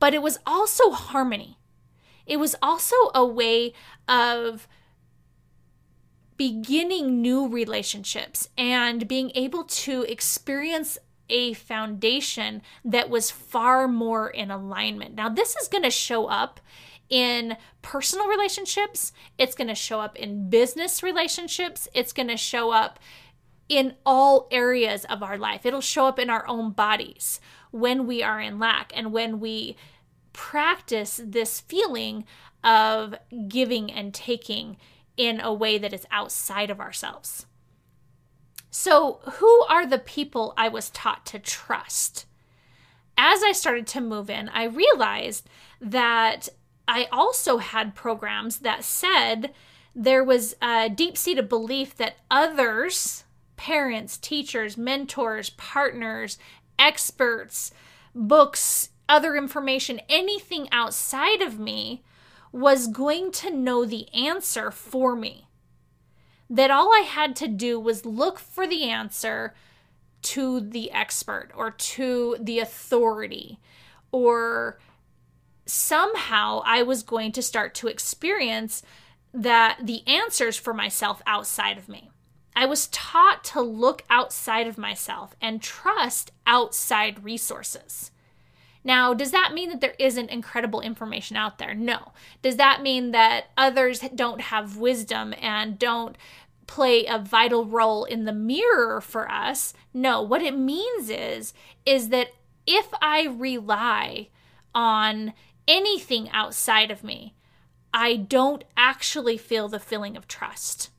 But 0.00 0.14
it 0.14 0.22
was 0.22 0.38
also 0.44 0.90
harmony. 0.90 1.58
It 2.26 2.38
was 2.38 2.56
also 2.62 2.96
a 3.14 3.24
way 3.24 3.72
of 4.08 4.66
beginning 6.36 7.22
new 7.22 7.46
relationships 7.48 8.48
and 8.58 9.06
being 9.06 9.30
able 9.34 9.64
to 9.64 10.02
experience 10.02 10.98
a 11.28 11.54
foundation 11.54 12.60
that 12.84 13.08
was 13.08 13.30
far 13.30 13.88
more 13.88 14.28
in 14.28 14.50
alignment. 14.50 15.14
Now, 15.14 15.28
this 15.28 15.56
is 15.56 15.68
going 15.68 15.84
to 15.84 15.90
show 15.90 16.26
up 16.26 16.60
in 17.08 17.56
personal 17.82 18.28
relationships, 18.28 19.12
it's 19.38 19.54
going 19.54 19.68
to 19.68 19.74
show 19.74 20.00
up 20.00 20.16
in 20.16 20.48
business 20.48 21.02
relationships, 21.02 21.86
it's 21.94 22.12
going 22.12 22.28
to 22.28 22.36
show 22.36 22.70
up 22.70 22.98
in 23.68 23.94
all 24.04 24.48
areas 24.50 25.04
of 25.06 25.22
our 25.22 25.38
life. 25.38 25.64
It'll 25.64 25.80
show 25.80 26.06
up 26.06 26.18
in 26.18 26.30
our 26.30 26.46
own 26.46 26.72
bodies 26.72 27.40
when 27.70 28.06
we 28.06 28.22
are 28.22 28.40
in 28.40 28.58
lack 28.58 28.92
and 28.94 29.12
when 29.12 29.40
we 29.40 29.76
practice 30.34 31.18
this 31.24 31.60
feeling 31.60 32.26
of 32.62 33.14
giving 33.48 33.90
and 33.90 34.12
taking 34.12 34.76
in 35.16 35.40
a 35.40 35.54
way 35.54 35.78
that 35.78 35.94
is 35.94 36.06
outside 36.10 36.68
of 36.68 36.80
ourselves. 36.80 37.46
So, 38.70 39.20
who 39.34 39.64
are 39.68 39.86
the 39.86 39.98
people 39.98 40.52
I 40.56 40.68
was 40.68 40.90
taught 40.90 41.24
to 41.26 41.38
trust? 41.38 42.26
As 43.16 43.42
I 43.42 43.52
started 43.52 43.86
to 43.88 44.00
move 44.00 44.28
in, 44.28 44.48
I 44.48 44.64
realized 44.64 45.48
that 45.80 46.48
I 46.88 47.06
also 47.12 47.58
had 47.58 47.94
programs 47.94 48.58
that 48.58 48.82
said 48.82 49.54
there 49.94 50.24
was 50.24 50.56
a 50.60 50.90
deep 50.90 51.16
seated 51.16 51.48
belief 51.48 51.96
that 51.96 52.16
others, 52.30 53.24
parents, 53.56 54.18
teachers, 54.18 54.76
mentors, 54.76 55.50
partners, 55.50 56.36
experts, 56.76 57.72
books, 58.12 58.90
other 59.08 59.36
information, 59.36 60.00
anything 60.08 60.68
outside 60.72 61.42
of 61.42 61.58
me 61.58 62.02
was 62.52 62.86
going 62.86 63.32
to 63.32 63.50
know 63.50 63.84
the 63.84 64.12
answer 64.14 64.70
for 64.70 65.16
me. 65.16 65.48
That 66.48 66.70
all 66.70 66.92
I 66.92 67.00
had 67.00 67.34
to 67.36 67.48
do 67.48 67.80
was 67.80 68.06
look 68.06 68.38
for 68.38 68.66
the 68.66 68.84
answer 68.84 69.54
to 70.22 70.60
the 70.60 70.90
expert 70.92 71.50
or 71.54 71.70
to 71.70 72.36
the 72.40 72.58
authority, 72.58 73.58
or 74.12 74.78
somehow 75.66 76.62
I 76.64 76.82
was 76.82 77.02
going 77.02 77.32
to 77.32 77.42
start 77.42 77.74
to 77.76 77.88
experience 77.88 78.82
that 79.32 79.78
the 79.82 80.06
answers 80.06 80.56
for 80.56 80.72
myself 80.72 81.20
outside 81.26 81.76
of 81.76 81.88
me. 81.88 82.10
I 82.54 82.66
was 82.66 82.86
taught 82.88 83.42
to 83.44 83.60
look 83.60 84.04
outside 84.08 84.68
of 84.68 84.78
myself 84.78 85.34
and 85.40 85.60
trust 85.60 86.30
outside 86.46 87.24
resources. 87.24 88.12
Now, 88.84 89.14
does 89.14 89.30
that 89.30 89.54
mean 89.54 89.70
that 89.70 89.80
there 89.80 89.94
isn't 89.98 90.30
incredible 90.30 90.82
information 90.82 91.36
out 91.36 91.58
there? 91.58 91.74
No. 91.74 92.12
Does 92.42 92.56
that 92.56 92.82
mean 92.82 93.12
that 93.12 93.46
others 93.56 94.00
don't 94.14 94.42
have 94.42 94.76
wisdom 94.76 95.34
and 95.40 95.78
don't 95.78 96.16
play 96.66 97.06
a 97.06 97.18
vital 97.18 97.64
role 97.64 98.04
in 98.04 98.24
the 98.26 98.32
mirror 98.32 99.00
for 99.00 99.30
us? 99.30 99.72
No. 99.94 100.20
What 100.20 100.42
it 100.42 100.56
means 100.56 101.08
is 101.08 101.54
is 101.86 102.10
that 102.10 102.28
if 102.66 102.88
I 103.00 103.26
rely 103.26 104.28
on 104.74 105.32
anything 105.66 106.28
outside 106.30 106.90
of 106.90 107.02
me, 107.02 107.34
I 107.92 108.16
don't 108.16 108.64
actually 108.76 109.38
feel 109.38 109.68
the 109.68 109.78
feeling 109.78 110.16
of 110.16 110.28
trust. 110.28 110.90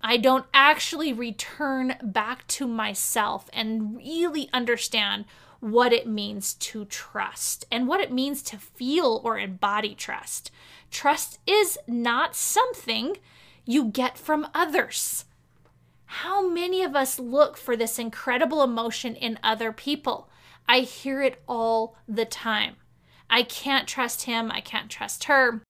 I 0.00 0.16
don't 0.16 0.46
actually 0.52 1.12
return 1.12 1.94
back 2.02 2.46
to 2.48 2.66
myself 2.66 3.48
and 3.52 3.96
really 3.96 4.48
understand 4.52 5.26
what 5.62 5.92
it 5.92 6.08
means 6.08 6.54
to 6.54 6.84
trust 6.86 7.64
and 7.70 7.86
what 7.86 8.00
it 8.00 8.10
means 8.10 8.42
to 8.42 8.58
feel 8.58 9.20
or 9.22 9.38
embody 9.38 9.94
trust. 9.94 10.50
Trust 10.90 11.38
is 11.46 11.78
not 11.86 12.34
something 12.34 13.16
you 13.64 13.84
get 13.84 14.18
from 14.18 14.48
others. 14.52 15.24
How 16.06 16.48
many 16.48 16.82
of 16.82 16.96
us 16.96 17.20
look 17.20 17.56
for 17.56 17.76
this 17.76 17.96
incredible 17.96 18.64
emotion 18.64 19.14
in 19.14 19.38
other 19.40 19.72
people? 19.72 20.28
I 20.68 20.80
hear 20.80 21.22
it 21.22 21.40
all 21.46 21.96
the 22.08 22.24
time. 22.24 22.74
I 23.30 23.44
can't 23.44 23.86
trust 23.86 24.22
him. 24.22 24.50
I 24.50 24.60
can't 24.60 24.90
trust 24.90 25.24
her. 25.24 25.62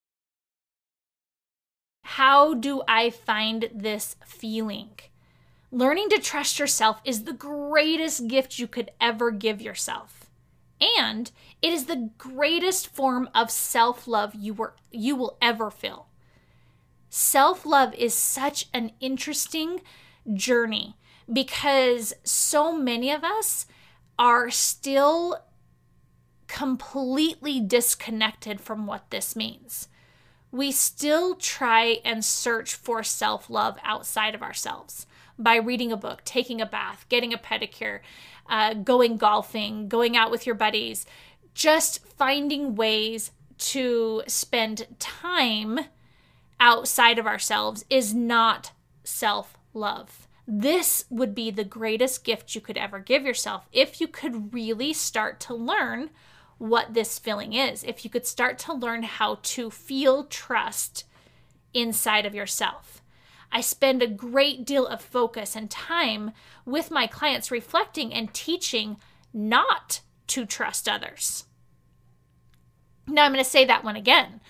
How 2.05 2.55
do 2.55 2.83
I 2.89 3.11
find 3.11 3.69
this 3.75 4.17
feeling? 4.25 4.93
Learning 5.75 6.11
to 6.11 6.19
trust 6.19 6.59
yourself 6.59 7.01
is 7.03 7.25
the 7.25 7.33
greatest 7.33 8.29
gift 8.29 8.59
you 8.59 8.67
could 8.67 8.91
ever 9.01 9.31
give 9.31 9.63
yourself. 9.63 10.31
And 10.99 11.33
it 11.63 11.73
is 11.73 11.87
the 11.87 12.11
greatest 12.19 12.95
form 12.95 13.31
of 13.35 13.51
self-love 13.51 14.35
you 14.35 14.53
were 14.53 14.75
you 14.91 15.17
will 15.17 15.39
ever 15.41 15.71
feel. 15.71 16.09
Self-love 17.09 17.95
is 17.95 18.13
such 18.13 18.69
an 18.75 18.93
interesting 19.01 19.81
journey 20.35 20.97
because 21.33 22.13
so 22.23 22.77
many 22.77 23.11
of 23.11 23.25
us 23.25 23.65
are 24.19 24.51
still 24.51 25.39
completely 26.49 27.61
disconnected 27.61 28.61
from 28.61 28.87
what 28.87 29.09
this 29.09 29.35
means. 29.35 29.89
We 30.51 30.71
still 30.71 31.35
try 31.35 32.01
and 32.05 32.23
search 32.23 32.75
for 32.75 33.03
self 33.03 33.49
love 33.49 33.79
outside 33.83 34.35
of 34.35 34.43
ourselves 34.43 35.07
by 35.43 35.57
reading 35.57 35.93
a 35.93 35.97
book, 35.97 36.23
taking 36.25 36.61
a 36.61 36.67
bath, 36.67 37.07
getting 37.09 37.33
a 37.33 37.39
pedicure, 37.39 38.01
uh, 38.49 38.75
going 38.75 39.17
golfing, 39.17 39.89
going 39.89 40.17
out 40.17 40.31
with 40.31 40.47
your 40.47 40.55
buddies, 40.55 41.07
just 41.55 42.07
finding 42.07 42.75
ways 42.75 43.31
to 43.59 44.23
spend 44.27 44.87
time 44.99 45.81
outside 46.59 47.19
of 47.19 47.27
ourselves 47.27 47.85
is 47.91 48.15
not 48.15 48.73
self 49.05 49.57
love. 49.75 50.29
This 50.47 51.05
would 51.09 51.35
be 51.35 51.51
the 51.51 51.65
greatest 51.65 52.25
gift 52.25 52.55
you 52.55 52.61
could 52.61 52.77
ever 52.77 52.99
give 52.99 53.25
yourself 53.25 53.67
if 53.73 54.01
you 54.01 54.09
could 54.09 54.53
really 54.53 54.93
start 54.93 55.39
to 55.41 55.55
learn 55.55 56.11
what 56.59 56.95
this 56.95 57.19
feeling 57.19 57.53
is. 57.53 57.85
If 57.85 58.05
you 58.05 58.11
could 58.11 58.27
start 58.27 58.59
to 58.61 58.73
learn 58.73 59.03
how 59.03 59.39
to 59.43 59.71
feel 59.71 60.25
trust 60.25 61.05
inside 61.75 62.27
of 62.27 62.35
yourself. 62.35 63.02
I 63.53 63.61
spend 63.61 64.03
a 64.03 64.07
great 64.07 64.65
deal 64.65 64.87
of 64.87 65.03
focus 65.03 65.55
and 65.55 65.71
time 65.71 66.33
with 66.65 66.91
my 66.91 67.07
clients 67.07 67.51
reflecting 67.51 68.13
and 68.13 68.33
teaching 68.33 68.97
not 69.33 70.01
to 70.29 70.47
trust 70.47 70.89
others. 70.89 71.45
Now, 73.07 73.25
I'm 73.25 73.33
going 73.33 73.45
to 73.45 73.49
say 73.49 73.65
that 73.67 73.85
one 73.85 73.97
again. 73.97 74.41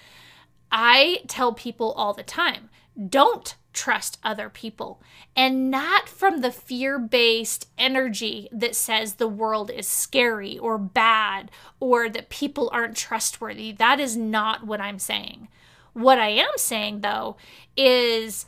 I 0.70 1.22
tell 1.26 1.52
people 1.52 1.92
all 1.92 2.14
the 2.14 2.22
time 2.22 2.70
don't 3.08 3.56
trust 3.72 4.18
other 4.22 4.50
people 4.50 5.02
and 5.34 5.70
not 5.70 6.08
from 6.08 6.40
the 6.40 6.52
fear 6.52 6.98
based 6.98 7.68
energy 7.78 8.48
that 8.52 8.76
says 8.76 9.14
the 9.14 9.28
world 9.28 9.70
is 9.70 9.88
scary 9.88 10.58
or 10.58 10.76
bad 10.76 11.50
or 11.80 12.08
that 12.08 12.28
people 12.28 12.70
aren't 12.72 12.96
trustworthy. 12.96 13.72
That 13.72 13.98
is 13.98 14.16
not 14.16 14.66
what 14.66 14.80
I'm 14.80 14.98
saying. 14.98 15.48
What 15.94 16.18
I 16.18 16.28
am 16.28 16.52
saying, 16.56 17.00
though, 17.00 17.36
is 17.76 18.46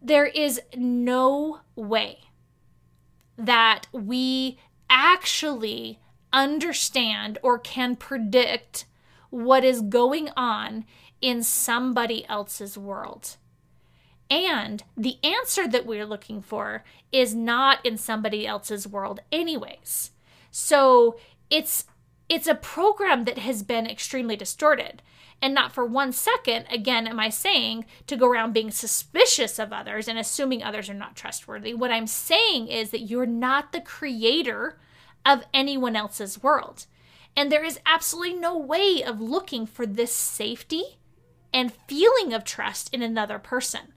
there 0.00 0.26
is 0.26 0.60
no 0.76 1.60
way 1.74 2.18
that 3.36 3.86
we 3.92 4.58
actually 4.90 5.98
understand 6.32 7.38
or 7.42 7.58
can 7.58 7.96
predict 7.96 8.84
what 9.30 9.64
is 9.64 9.80
going 9.80 10.30
on 10.36 10.84
in 11.20 11.42
somebody 11.42 12.26
else's 12.28 12.78
world. 12.78 13.36
And 14.30 14.82
the 14.96 15.18
answer 15.24 15.66
that 15.68 15.86
we're 15.86 16.06
looking 16.06 16.42
for 16.42 16.84
is 17.10 17.34
not 17.34 17.84
in 17.84 17.96
somebody 17.96 18.46
else's 18.46 18.86
world 18.86 19.20
anyways. 19.32 20.10
So 20.50 21.18
it's 21.50 21.86
it's 22.28 22.46
a 22.46 22.54
program 22.54 23.24
that 23.24 23.38
has 23.38 23.62
been 23.62 23.86
extremely 23.86 24.36
distorted. 24.36 25.02
And 25.40 25.54
not 25.54 25.72
for 25.72 25.84
one 25.84 26.12
second, 26.12 26.66
again, 26.70 27.06
am 27.06 27.20
I 27.20 27.28
saying 27.28 27.84
to 28.08 28.16
go 28.16 28.26
around 28.26 28.52
being 28.52 28.70
suspicious 28.70 29.58
of 29.58 29.72
others 29.72 30.08
and 30.08 30.18
assuming 30.18 30.62
others 30.62 30.90
are 30.90 30.94
not 30.94 31.14
trustworthy. 31.14 31.74
What 31.74 31.92
I'm 31.92 32.08
saying 32.08 32.68
is 32.68 32.90
that 32.90 33.02
you're 33.02 33.26
not 33.26 33.70
the 33.70 33.80
creator 33.80 34.78
of 35.24 35.44
anyone 35.54 35.94
else's 35.94 36.42
world. 36.42 36.86
And 37.36 37.52
there 37.52 37.64
is 37.64 37.78
absolutely 37.86 38.34
no 38.34 38.58
way 38.58 39.02
of 39.04 39.20
looking 39.20 39.64
for 39.64 39.86
this 39.86 40.12
safety 40.12 40.98
and 41.52 41.72
feeling 41.86 42.34
of 42.34 42.42
trust 42.42 42.92
in 42.92 43.02
another 43.02 43.38
person. 43.38 43.92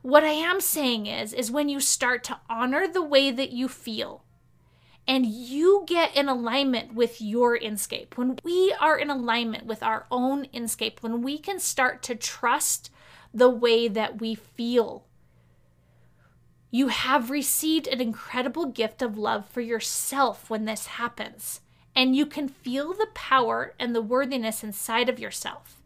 What 0.00 0.24
I 0.24 0.30
am 0.30 0.60
saying 0.60 1.06
is 1.06 1.32
is 1.32 1.50
when 1.50 1.68
you 1.68 1.80
start 1.80 2.24
to 2.24 2.40
honor 2.48 2.88
the 2.88 3.02
way 3.02 3.30
that 3.30 3.52
you 3.52 3.68
feel 3.68 4.21
and 5.06 5.26
you 5.26 5.84
get 5.86 6.16
in 6.16 6.28
alignment 6.28 6.94
with 6.94 7.20
your 7.20 7.58
inscape. 7.58 8.16
When 8.16 8.38
we 8.44 8.74
are 8.80 8.96
in 8.96 9.10
alignment 9.10 9.66
with 9.66 9.82
our 9.82 10.06
own 10.10 10.46
inscape, 10.46 11.00
when 11.00 11.22
we 11.22 11.38
can 11.38 11.58
start 11.58 12.02
to 12.04 12.14
trust 12.14 12.90
the 13.34 13.50
way 13.50 13.88
that 13.88 14.20
we 14.20 14.34
feel, 14.34 15.04
you 16.70 16.88
have 16.88 17.30
received 17.30 17.86
an 17.86 18.00
incredible 18.00 18.66
gift 18.66 19.02
of 19.02 19.18
love 19.18 19.46
for 19.46 19.60
yourself 19.60 20.48
when 20.48 20.64
this 20.64 20.86
happens. 20.86 21.60
And 21.94 22.16
you 22.16 22.24
can 22.24 22.48
feel 22.48 22.94
the 22.94 23.08
power 23.12 23.74
and 23.78 23.94
the 23.94 24.00
worthiness 24.00 24.64
inside 24.64 25.10
of 25.10 25.18
yourself. 25.18 25.82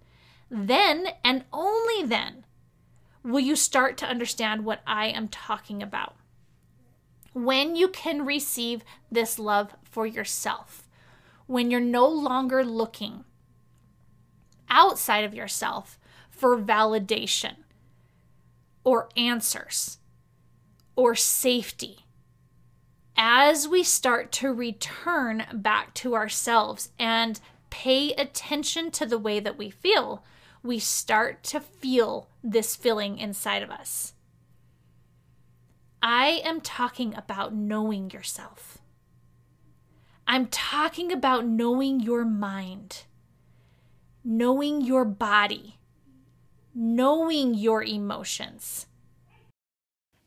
Then, 0.48 1.08
and 1.24 1.44
only 1.52 2.06
then, 2.06 2.44
will 3.24 3.40
you 3.40 3.56
start 3.56 3.96
to 3.96 4.06
understand 4.06 4.64
what 4.64 4.82
I 4.86 5.06
am 5.06 5.26
talking 5.26 5.82
about 5.82 6.14
when 7.36 7.76
you 7.76 7.86
can 7.86 8.24
receive 8.24 8.82
this 9.10 9.38
love 9.38 9.76
for 9.84 10.06
yourself, 10.06 10.88
when 11.46 11.70
you're 11.70 11.78
no 11.78 12.08
longer 12.08 12.64
looking 12.64 13.24
outside 14.70 15.22
of 15.22 15.34
yourself 15.34 15.98
for 16.30 16.58
validation 16.58 17.56
or 18.84 19.10
answers 19.18 19.98
or 20.96 21.14
safety. 21.14 22.06
As 23.18 23.68
we 23.68 23.82
start 23.82 24.32
to 24.32 24.50
return 24.50 25.44
back 25.52 25.92
to 25.96 26.14
ourselves 26.14 26.88
and 26.98 27.38
pay 27.68 28.14
attention 28.14 28.90
to 28.92 29.04
the 29.04 29.18
way 29.18 29.40
that 29.40 29.58
we 29.58 29.68
feel, 29.68 30.24
we 30.62 30.78
start 30.78 31.44
to 31.44 31.60
feel 31.60 32.30
this 32.42 32.74
feeling 32.74 33.18
inside 33.18 33.62
of 33.62 33.70
us. 33.70 34.14
I 36.02 36.42
am 36.44 36.60
talking 36.60 37.14
about 37.14 37.54
knowing 37.54 38.10
yourself. 38.10 38.78
I'm 40.26 40.46
talking 40.46 41.12
about 41.12 41.46
knowing 41.46 42.00
your 42.00 42.24
mind, 42.24 43.04
knowing 44.24 44.80
your 44.80 45.04
body, 45.04 45.78
knowing 46.74 47.54
your 47.54 47.82
emotions. 47.82 48.86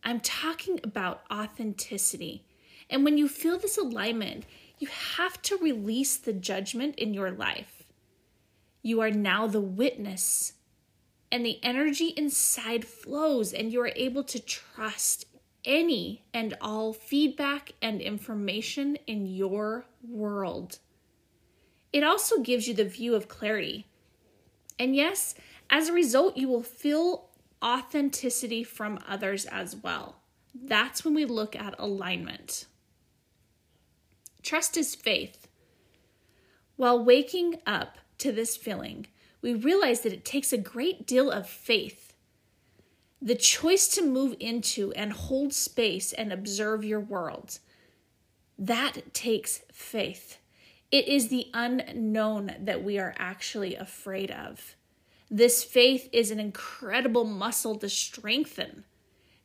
I'm 0.03 0.19
talking 0.19 0.79
about 0.84 1.21
authenticity. 1.32 2.45
And 2.89 3.03
when 3.03 3.17
you 3.17 3.27
feel 3.27 3.60
this 3.60 3.77
alignment, 3.77 4.45
you 4.79 4.88
have 4.88 5.41
to 5.43 5.58
release 5.58 6.17
the 6.17 6.34
judgment 6.34 6.95
in 6.95 7.13
your 7.13 7.32
life. 7.32 7.84
You 8.82 9.01
are 9.01 9.12
now 9.12 9.45
the 9.45 9.62
witness, 9.62 10.53
and 11.32 11.45
the 11.45 11.60
energy 11.62 12.08
inside 12.17 12.86
flows, 12.86 13.53
and 13.53 13.71
you 13.71 13.82
are 13.82 13.91
able 13.95 14.23
to 14.23 14.39
trust 14.39 15.25
any 15.65 16.24
and 16.34 16.56
all 16.62 16.93
feedback 16.93 17.74
and 17.82 18.02
information 18.02 18.98
in 19.08 19.26
your 19.26 19.86
world. 20.08 20.80
It 21.91 22.04
also 22.04 22.39
gives 22.39 22.67
you 22.67 22.74
the 22.74 22.86
view 22.86 23.15
of 23.15 23.28
clarity. 23.28 23.88
And 24.78 24.95
yes, 24.95 25.36
as 25.69 25.89
a 25.89 25.93
result, 25.93 26.38
you 26.38 26.48
will 26.48 26.63
feel 26.63 27.30
authenticity 27.63 28.63
from 28.63 29.00
others 29.08 29.45
as 29.45 29.76
well. 29.76 30.22
That's 30.54 31.04
when 31.04 31.13
we 31.13 31.26
look 31.26 31.56
at 31.56 31.76
alignment. 31.78 32.65
Trust 34.41 34.78
is 34.78 34.95
faith. 34.95 35.48
While 36.76 37.04
waking 37.04 37.58
up 37.67 37.98
to 38.19 38.32
this 38.32 38.56
feeling, 38.56 39.08
we 39.41 39.54
realize 39.54 40.02
that 40.02 40.13
it 40.13 40.26
takes 40.26 40.54
a 40.54 40.58
great 40.58 41.06
deal 41.06 41.30
of 41.30 41.50
faith 41.50 42.09
the 43.21 43.36
choice 43.36 43.88
to 43.89 44.05
move 44.05 44.36
into 44.39 44.93
and 44.93 45.12
hold 45.12 45.53
space 45.53 46.13
and 46.13 46.32
observe 46.32 46.86
your 46.86 46.99
world. 46.99 47.60
That 48.58 49.13
takes 49.13 49.62
faith. 49.71 50.38
It 50.91 51.08
is 51.08 51.27
the 51.27 51.47
unknown 51.53 52.55
that 52.62 52.84
we 52.84 52.97
are 52.97 53.13
actually 53.17 53.75
afraid 53.75 54.32
of. 54.32 54.75
This 55.29 55.63
faith 55.63 56.10
is 56.12 56.32
an 56.32 56.39
incredible 56.39 57.25
muscle 57.25 57.75
to 57.75 57.89
strengthen. 57.89 58.86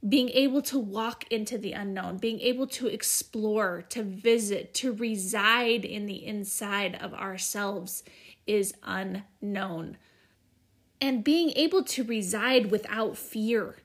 Being 0.07 0.31
able 0.31 0.63
to 0.63 0.79
walk 0.79 1.25
into 1.31 1.59
the 1.59 1.73
unknown, 1.73 2.19
being 2.19 2.41
able 2.41 2.67
to 2.69 2.87
explore, 2.87 3.83
to 3.91 4.03
visit, 4.03 4.75
to 4.75 4.93
reside 4.93 5.85
in 5.85 6.07
the 6.07 6.25
inside 6.25 6.95
of 6.97 7.15
ourselves 7.15 8.05
is 8.47 8.75
unknown 8.83 9.97
and 11.01 11.25
being 11.25 11.51
able 11.57 11.83
to 11.85 12.05
reside 12.05 12.71
without 12.71 13.17
fear 13.17 13.77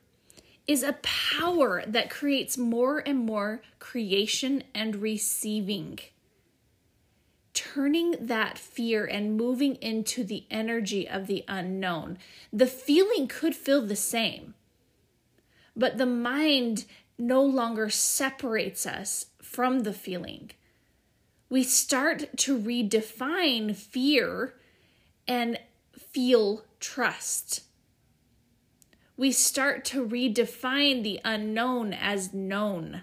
is 0.67 0.83
a 0.83 0.99
power 1.01 1.83
that 1.87 2.11
creates 2.11 2.57
more 2.57 2.99
and 2.99 3.17
more 3.17 3.61
creation 3.79 4.63
and 4.75 4.97
receiving. 4.97 5.97
Turning 7.55 8.15
that 8.19 8.57
fear 8.57 9.03
and 9.03 9.35
moving 9.35 9.75
into 9.77 10.23
the 10.23 10.45
energy 10.51 11.09
of 11.09 11.25
the 11.25 11.43
unknown. 11.47 12.19
The 12.53 12.67
feeling 12.67 13.27
could 13.27 13.55
feel 13.55 13.81
the 13.81 13.95
same, 13.95 14.53
but 15.75 15.97
the 15.97 16.05
mind 16.05 16.85
no 17.17 17.43
longer 17.43 17.89
separates 17.89 18.85
us 18.85 19.25
from 19.41 19.79
the 19.79 19.93
feeling. 19.93 20.51
We 21.49 21.63
start 21.63 22.37
to 22.37 22.57
redefine 22.57 23.75
fear 23.75 24.53
and 25.27 25.59
feel 25.97 26.63
trust. 26.79 27.61
We 29.17 29.31
start 29.31 29.83
to 29.85 30.05
redefine 30.05 31.03
the 31.03 31.19
unknown 31.25 31.93
as 31.93 32.33
known. 32.33 33.01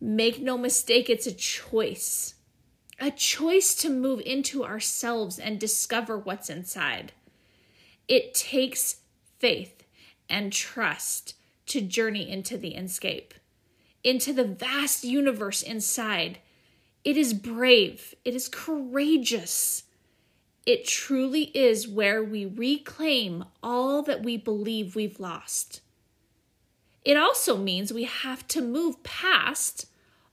Make 0.00 0.40
no 0.40 0.56
mistake, 0.56 1.10
it's 1.10 1.26
a 1.26 1.32
choice. 1.32 2.34
A 3.00 3.10
choice 3.10 3.74
to 3.76 3.90
move 3.90 4.20
into 4.20 4.64
ourselves 4.64 5.38
and 5.38 5.58
discover 5.58 6.16
what's 6.16 6.48
inside. 6.48 7.12
It 8.06 8.34
takes 8.34 9.00
faith 9.38 9.82
and 10.28 10.52
trust 10.52 11.34
to 11.66 11.80
journey 11.80 12.30
into 12.30 12.56
the 12.56 12.74
inscape, 12.74 13.32
into 14.04 14.32
the 14.32 14.44
vast 14.44 15.04
universe 15.04 15.62
inside. 15.62 16.38
It 17.04 17.16
is 17.16 17.34
brave, 17.34 18.14
it 18.24 18.34
is 18.34 18.48
courageous, 18.48 19.84
It 20.64 20.86
truly 20.86 21.44
is 21.56 21.88
where 21.88 22.22
we 22.22 22.46
reclaim 22.46 23.44
all 23.62 24.02
that 24.02 24.22
we 24.22 24.36
believe 24.36 24.94
we've 24.94 25.18
lost. 25.18 25.80
It 27.04 27.16
also 27.16 27.56
means 27.56 27.92
we 27.92 28.04
have 28.04 28.46
to 28.48 28.62
move 28.62 29.02
past 29.02 29.86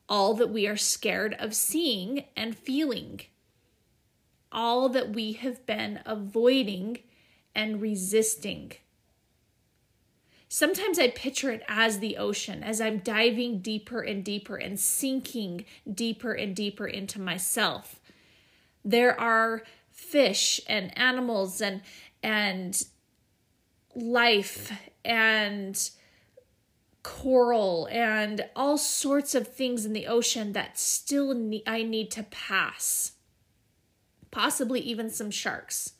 all 0.07 0.33
that 0.35 0.49
we 0.49 0.67
are 0.67 0.77
scared 0.77 1.35
of 1.39 1.55
seeing 1.55 2.25
and 2.35 2.55
feeling, 2.55 3.21
all 4.51 4.89
that 4.89 5.09
we 5.13 5.33
have 5.33 5.65
been 5.65 5.99
avoiding 6.05 6.99
and 7.55 7.81
resisting. 7.81 8.73
Sometimes 10.47 10.97
I 10.97 11.09
picture 11.09 11.51
it 11.51 11.63
as 11.67 11.99
the 11.99 12.17
ocean, 12.17 12.63
as 12.63 12.81
I'm 12.81 12.99
diving 12.99 13.59
deeper 13.59 14.01
and 14.01 14.23
deeper 14.23 14.55
and 14.57 14.79
sinking 14.79 15.65
deeper 15.91 16.33
and 16.33 16.55
deeper 16.55 16.87
into 16.87 17.21
myself. 17.21 17.99
There 18.83 19.19
are 19.19 19.63
fish 19.99 20.61
and 20.67 20.97
animals 20.97 21.61
and 21.61 21.81
and 22.23 22.85
life 23.95 24.71
and 25.05 25.91
coral 27.03 27.87
and 27.91 28.45
all 28.55 28.77
sorts 28.77 29.33
of 29.35 29.47
things 29.47 29.85
in 29.85 29.93
the 29.93 30.07
ocean 30.07 30.53
that 30.53 30.77
still 30.77 31.33
ne- 31.33 31.63
I 31.65 31.83
need 31.83 32.11
to 32.11 32.23
pass. 32.23 33.13
Possibly 34.31 34.79
even 34.81 35.09
some 35.09 35.31
sharks. 35.31 35.93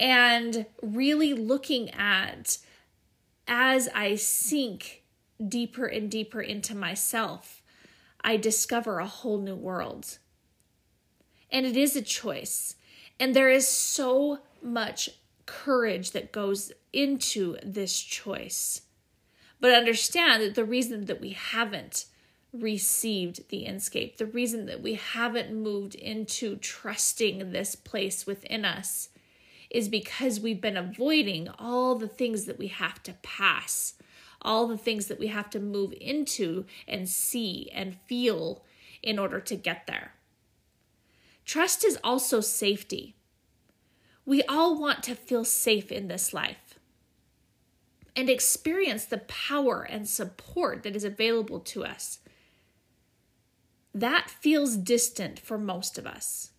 And 0.00 0.66
really 0.82 1.34
looking 1.34 1.90
at 1.90 2.58
as 3.46 3.88
I 3.94 4.16
sink 4.16 5.02
deeper 5.46 5.86
and 5.86 6.10
deeper 6.10 6.40
into 6.40 6.74
myself, 6.74 7.62
I 8.22 8.36
discover 8.36 8.98
a 8.98 9.06
whole 9.06 9.38
new 9.38 9.54
world. 9.54 10.18
And 11.50 11.66
it 11.66 11.76
is 11.76 11.94
a 11.94 12.02
choice. 12.02 12.74
And 13.18 13.34
there 13.34 13.50
is 13.50 13.68
so 13.68 14.40
much 14.62 15.10
courage 15.46 16.12
that 16.12 16.32
goes 16.32 16.72
into 16.92 17.56
this 17.62 18.00
choice. 18.00 18.82
But 19.60 19.72
understand 19.72 20.42
that 20.42 20.54
the 20.54 20.64
reason 20.64 21.06
that 21.06 21.20
we 21.20 21.30
haven't 21.30 22.06
received 22.52 23.48
the 23.48 23.64
inscape, 23.64 24.16
the 24.16 24.26
reason 24.26 24.66
that 24.66 24.82
we 24.82 24.94
haven't 24.94 25.54
moved 25.54 25.94
into 25.94 26.56
trusting 26.56 27.50
this 27.50 27.74
place 27.74 28.26
within 28.26 28.64
us 28.64 29.08
is 29.70 29.88
because 29.88 30.38
we've 30.38 30.60
been 30.60 30.76
avoiding 30.76 31.48
all 31.58 31.96
the 31.96 32.08
things 32.08 32.44
that 32.44 32.58
we 32.58 32.68
have 32.68 33.02
to 33.02 33.12
pass, 33.22 33.94
all 34.40 34.68
the 34.68 34.78
things 34.78 35.06
that 35.06 35.18
we 35.18 35.26
have 35.26 35.50
to 35.50 35.58
move 35.58 35.92
into 36.00 36.64
and 36.86 37.08
see 37.08 37.68
and 37.74 37.96
feel 38.06 38.62
in 39.02 39.18
order 39.18 39.40
to 39.40 39.56
get 39.56 39.86
there. 39.86 40.12
Trust 41.44 41.84
is 41.84 41.98
also 42.02 42.40
safety. 42.40 43.14
We 44.24 44.42
all 44.44 44.80
want 44.80 45.02
to 45.04 45.14
feel 45.14 45.44
safe 45.44 45.92
in 45.92 46.08
this 46.08 46.32
life 46.32 46.78
and 48.16 48.30
experience 48.30 49.04
the 49.04 49.18
power 49.18 49.82
and 49.82 50.08
support 50.08 50.82
that 50.82 50.96
is 50.96 51.04
available 51.04 51.60
to 51.60 51.84
us. 51.84 52.20
That 53.92 54.30
feels 54.30 54.76
distant 54.76 55.38
for 55.38 55.58
most 55.58 55.98
of 55.98 56.06
us. 56.06 56.52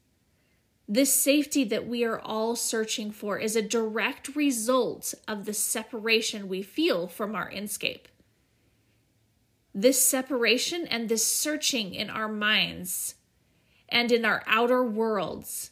This 0.87 1.13
safety 1.13 1.63
that 1.63 1.87
we 1.87 2.03
are 2.03 2.19
all 2.19 2.55
searching 2.55 3.11
for 3.11 3.39
is 3.39 3.55
a 3.55 3.61
direct 3.61 4.35
result 4.35 5.15
of 5.27 5.45
the 5.45 5.53
separation 5.53 6.47
we 6.47 6.61
feel 6.61 7.07
from 7.07 7.35
our 7.35 7.49
inscape. 7.49 8.05
This 9.73 10.01
separation 10.01 10.85
and 10.87 11.09
this 11.09 11.25
searching 11.25 11.93
in 11.95 12.09
our 12.09 12.27
minds 12.29 13.14
and 13.95 14.11
in 14.11 14.25
our 14.25 14.43
outer 14.45 14.83
worlds 14.83 15.71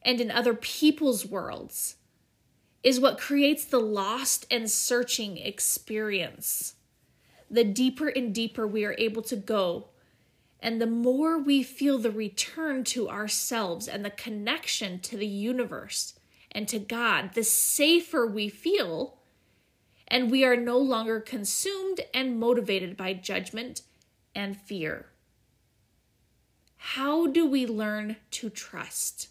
and 0.00 0.20
in 0.20 0.30
other 0.30 0.54
people's 0.54 1.26
worlds 1.26 1.96
is 2.84 3.00
what 3.00 3.18
creates 3.18 3.64
the 3.64 3.80
lost 3.80 4.46
and 4.48 4.70
searching 4.70 5.38
experience. 5.38 6.76
The 7.50 7.64
deeper 7.64 8.06
and 8.06 8.32
deeper 8.32 8.64
we 8.64 8.84
are 8.84 8.94
able 8.96 9.22
to 9.22 9.34
go 9.34 9.88
and 10.60 10.80
the 10.80 10.86
more 10.86 11.36
we 11.36 11.64
feel 11.64 11.98
the 11.98 12.12
return 12.12 12.84
to 12.84 13.10
ourselves 13.10 13.88
and 13.88 14.04
the 14.04 14.10
connection 14.10 15.00
to 15.00 15.16
the 15.16 15.26
universe 15.26 16.14
and 16.52 16.68
to 16.68 16.78
God, 16.78 17.34
the 17.34 17.42
safer 17.42 18.24
we 18.24 18.48
feel. 18.48 19.18
And 20.06 20.30
we 20.30 20.44
are 20.44 20.56
no 20.56 20.78
longer 20.78 21.18
consumed 21.18 22.02
and 22.14 22.38
motivated 22.38 22.96
by 22.96 23.14
judgment 23.14 23.82
and 24.32 24.56
fear. 24.56 25.06
How 26.88 27.26
do 27.26 27.46
we 27.46 27.66
learn 27.66 28.16
to 28.32 28.50
trust? 28.50 29.28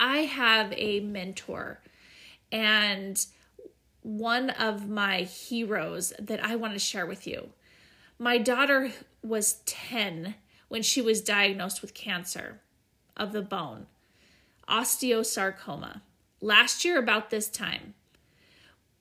I 0.00 0.22
have 0.22 0.74
a 0.76 0.98
mentor, 0.98 1.80
and 2.50 3.24
one 4.02 4.50
of 4.50 4.90
my 4.90 5.20
heroes 5.22 6.12
that 6.18 6.44
I 6.44 6.56
want 6.56 6.72
to 6.72 6.80
share 6.80 7.06
with 7.06 7.24
you. 7.24 7.50
My 8.18 8.36
daughter 8.36 8.90
was 9.22 9.60
10 9.64 10.34
when 10.66 10.82
she 10.82 11.00
was 11.00 11.20
diagnosed 11.20 11.82
with 11.82 11.94
cancer 11.94 12.60
of 13.16 13.32
the 13.32 13.40
bone, 13.40 13.86
osteosarcoma, 14.68 16.00
last 16.40 16.84
year 16.84 16.98
about 16.98 17.30
this 17.30 17.48
time. 17.48 17.94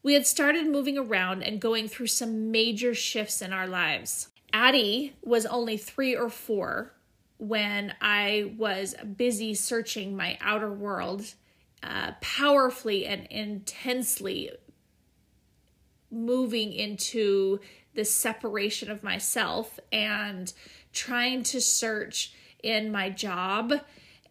We 0.03 0.13
had 0.13 0.27
started 0.27 0.67
moving 0.67 0.99
around 0.99 1.41
and 1.41 1.59
going 1.59 1.87
through 1.87 2.07
some 2.07 2.51
major 2.51 2.93
shifts 2.93 3.41
in 3.41 3.53
our 3.53 3.67
lives. 3.67 4.27
Addie 4.53 5.13
was 5.23 5.45
only 5.45 5.77
three 5.77 6.15
or 6.15 6.29
four 6.29 6.93
when 7.37 7.93
I 8.01 8.53
was 8.57 8.95
busy 9.15 9.53
searching 9.53 10.15
my 10.15 10.37
outer 10.41 10.71
world, 10.71 11.33
uh, 11.81 12.11
powerfully 12.21 13.05
and 13.05 13.25
intensely 13.27 14.51
moving 16.11 16.73
into 16.73 17.59
the 17.93 18.03
separation 18.03 18.89
of 18.91 19.03
myself 19.03 19.79
and 19.91 20.51
trying 20.91 21.43
to 21.43 21.61
search 21.61 22.33
in 22.63 22.91
my 22.91 23.09
job 23.09 23.73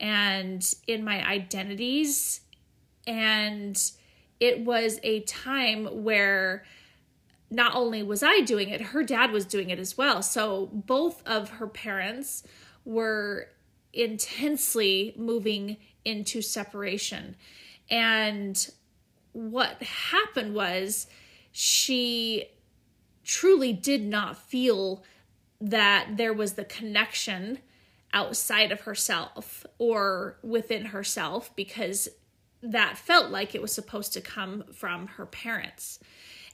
and 0.00 0.74
in 0.86 1.04
my 1.04 1.26
identities. 1.26 2.40
And 3.06 3.80
it 4.40 4.60
was 4.60 5.00
a 5.02 5.20
time 5.20 6.04
where 6.04 6.64
not 7.50 7.74
only 7.74 8.02
was 8.02 8.22
I 8.22 8.40
doing 8.40 8.68
it, 8.68 8.80
her 8.80 9.02
dad 9.02 9.30
was 9.32 9.44
doing 9.44 9.70
it 9.70 9.78
as 9.78 9.96
well. 9.96 10.22
So 10.22 10.66
both 10.72 11.26
of 11.26 11.50
her 11.50 11.66
parents 11.66 12.42
were 12.84 13.48
intensely 13.92 15.14
moving 15.16 15.78
into 16.04 16.42
separation. 16.42 17.36
And 17.90 18.70
what 19.32 19.82
happened 19.82 20.54
was 20.54 21.06
she 21.52 22.46
truly 23.24 23.72
did 23.72 24.04
not 24.04 24.36
feel 24.36 25.02
that 25.60 26.16
there 26.16 26.32
was 26.32 26.54
the 26.54 26.64
connection 26.64 27.58
outside 28.12 28.72
of 28.72 28.82
herself 28.82 29.66
or 29.78 30.38
within 30.42 30.86
herself 30.86 31.54
because 31.56 32.08
that 32.62 32.96
felt 32.96 33.30
like 33.30 33.54
it 33.54 33.62
was 33.62 33.72
supposed 33.72 34.12
to 34.12 34.20
come 34.20 34.64
from 34.72 35.06
her 35.08 35.26
parents. 35.26 35.98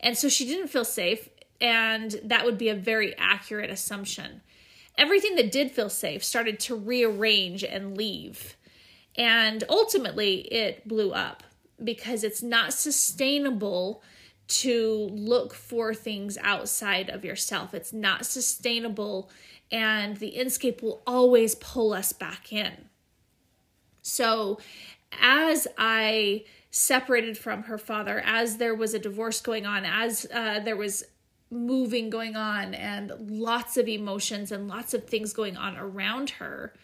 And 0.04 0.18
so 0.18 0.28
she 0.28 0.44
didn't 0.44 0.68
feel 0.68 0.84
safe, 0.84 1.30
and 1.62 2.20
that 2.22 2.44
would 2.44 2.58
be 2.58 2.68
a 2.68 2.74
very 2.74 3.16
accurate 3.16 3.70
assumption. 3.70 4.42
Everything 4.98 5.34
that 5.36 5.50
did 5.50 5.72
feel 5.72 5.88
safe 5.88 6.22
started 6.22 6.60
to 6.60 6.76
rearrange 6.76 7.64
and 7.64 7.96
leave. 7.96 8.56
And 9.16 9.64
ultimately, 9.68 10.40
it 10.52 10.86
blew 10.86 11.12
up 11.12 11.42
because 11.82 12.22
it's 12.22 12.42
not 12.42 12.74
sustainable 12.74 14.02
to 14.46 15.08
look 15.10 15.54
for 15.54 15.94
things 15.94 16.36
outside 16.42 17.08
of 17.08 17.24
yourself. 17.24 17.72
It's 17.72 17.94
not 17.94 18.26
sustainable, 18.26 19.30
and 19.72 20.18
the 20.18 20.34
inscape 20.36 20.82
will 20.82 21.02
always 21.06 21.54
pull 21.54 21.94
us 21.94 22.12
back 22.12 22.52
in. 22.52 22.90
So, 24.02 24.58
as 25.18 25.66
I 25.78 26.44
separated 26.74 27.38
from 27.38 27.62
her 27.62 27.78
father, 27.78 28.20
as 28.26 28.56
there 28.56 28.74
was 28.74 28.94
a 28.94 28.98
divorce 28.98 29.40
going 29.40 29.64
on, 29.64 29.84
as 29.84 30.26
uh, 30.34 30.58
there 30.58 30.76
was 30.76 31.04
moving 31.48 32.10
going 32.10 32.34
on, 32.34 32.74
and 32.74 33.12
lots 33.30 33.76
of 33.76 33.86
emotions 33.86 34.50
and 34.50 34.66
lots 34.66 34.92
of 34.92 35.04
things 35.04 35.32
going 35.32 35.56
on 35.56 35.76
around 35.76 36.30
her, 36.30 36.74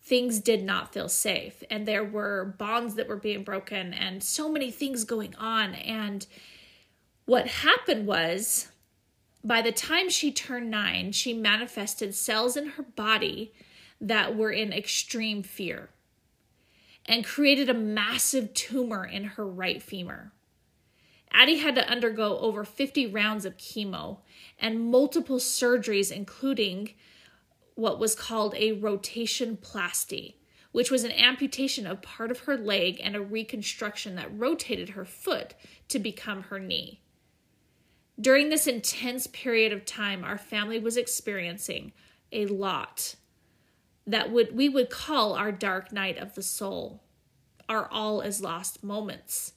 things 0.00 0.40
did 0.40 0.64
not 0.64 0.94
feel 0.94 1.10
safe. 1.10 1.62
And 1.70 1.86
there 1.86 2.04
were 2.04 2.54
bonds 2.58 2.94
that 2.94 3.06
were 3.06 3.16
being 3.16 3.44
broken, 3.44 3.92
and 3.92 4.24
so 4.24 4.48
many 4.48 4.70
things 4.70 5.04
going 5.04 5.34
on. 5.36 5.74
And 5.74 6.26
what 7.26 7.48
happened 7.48 8.06
was, 8.06 8.68
by 9.44 9.60
the 9.60 9.72
time 9.72 10.08
she 10.08 10.32
turned 10.32 10.70
nine, 10.70 11.12
she 11.12 11.34
manifested 11.34 12.14
cells 12.14 12.56
in 12.56 12.66
her 12.70 12.82
body 12.82 13.52
that 14.00 14.34
were 14.34 14.52
in 14.52 14.72
extreme 14.72 15.42
fear 15.42 15.90
and 17.08 17.24
created 17.24 17.70
a 17.70 17.74
massive 17.74 18.52
tumor 18.52 19.04
in 19.04 19.24
her 19.24 19.46
right 19.46 19.82
femur. 19.82 20.30
Addie 21.32 21.58
had 21.58 21.74
to 21.74 21.88
undergo 21.88 22.38
over 22.38 22.64
50 22.64 23.06
rounds 23.06 23.44
of 23.44 23.56
chemo 23.56 24.18
and 24.58 24.90
multiple 24.90 25.38
surgeries, 25.38 26.12
including 26.12 26.90
what 27.74 27.98
was 27.98 28.14
called 28.14 28.54
a 28.56 28.72
rotation 28.72 29.56
plasty, 29.56 30.36
which 30.72 30.90
was 30.90 31.04
an 31.04 31.12
amputation 31.12 31.86
of 31.86 32.02
part 32.02 32.30
of 32.30 32.40
her 32.40 32.56
leg 32.56 33.00
and 33.02 33.16
a 33.16 33.20
reconstruction 33.20 34.14
that 34.16 34.36
rotated 34.38 34.90
her 34.90 35.04
foot 35.04 35.54
to 35.88 35.98
become 35.98 36.44
her 36.44 36.58
knee. 36.58 37.00
During 38.20 38.48
this 38.48 38.66
intense 38.66 39.28
period 39.28 39.72
of 39.72 39.84
time, 39.84 40.24
our 40.24 40.38
family 40.38 40.78
was 40.78 40.96
experiencing 40.96 41.92
a 42.32 42.46
lot 42.46 43.14
that 44.08 44.32
would 44.32 44.56
we 44.56 44.70
would 44.70 44.88
call 44.88 45.34
our 45.34 45.52
dark 45.52 45.92
night 45.92 46.16
of 46.16 46.34
the 46.34 46.42
soul, 46.42 47.02
our 47.68 47.88
all 47.92 48.22
is 48.22 48.40
lost 48.40 48.82
moments. 48.82 49.52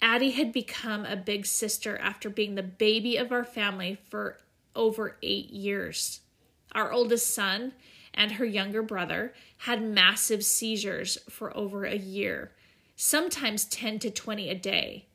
Addie 0.00 0.30
had 0.30 0.50
become 0.50 1.04
a 1.04 1.14
big 1.14 1.44
sister 1.44 1.98
after 1.98 2.30
being 2.30 2.54
the 2.54 2.62
baby 2.62 3.18
of 3.18 3.30
our 3.30 3.44
family 3.44 3.98
for 4.08 4.38
over 4.74 5.18
eight 5.22 5.50
years. 5.50 6.20
Our 6.72 6.90
oldest 6.90 7.34
son 7.34 7.72
and 8.14 8.32
her 8.32 8.46
younger 8.46 8.82
brother 8.82 9.34
had 9.58 9.82
massive 9.82 10.42
seizures 10.42 11.18
for 11.28 11.54
over 11.54 11.84
a 11.84 11.96
year, 11.98 12.52
sometimes 12.96 13.66
10 13.66 13.98
to 13.98 14.10
20 14.10 14.48
a 14.48 14.54
day, 14.54 15.06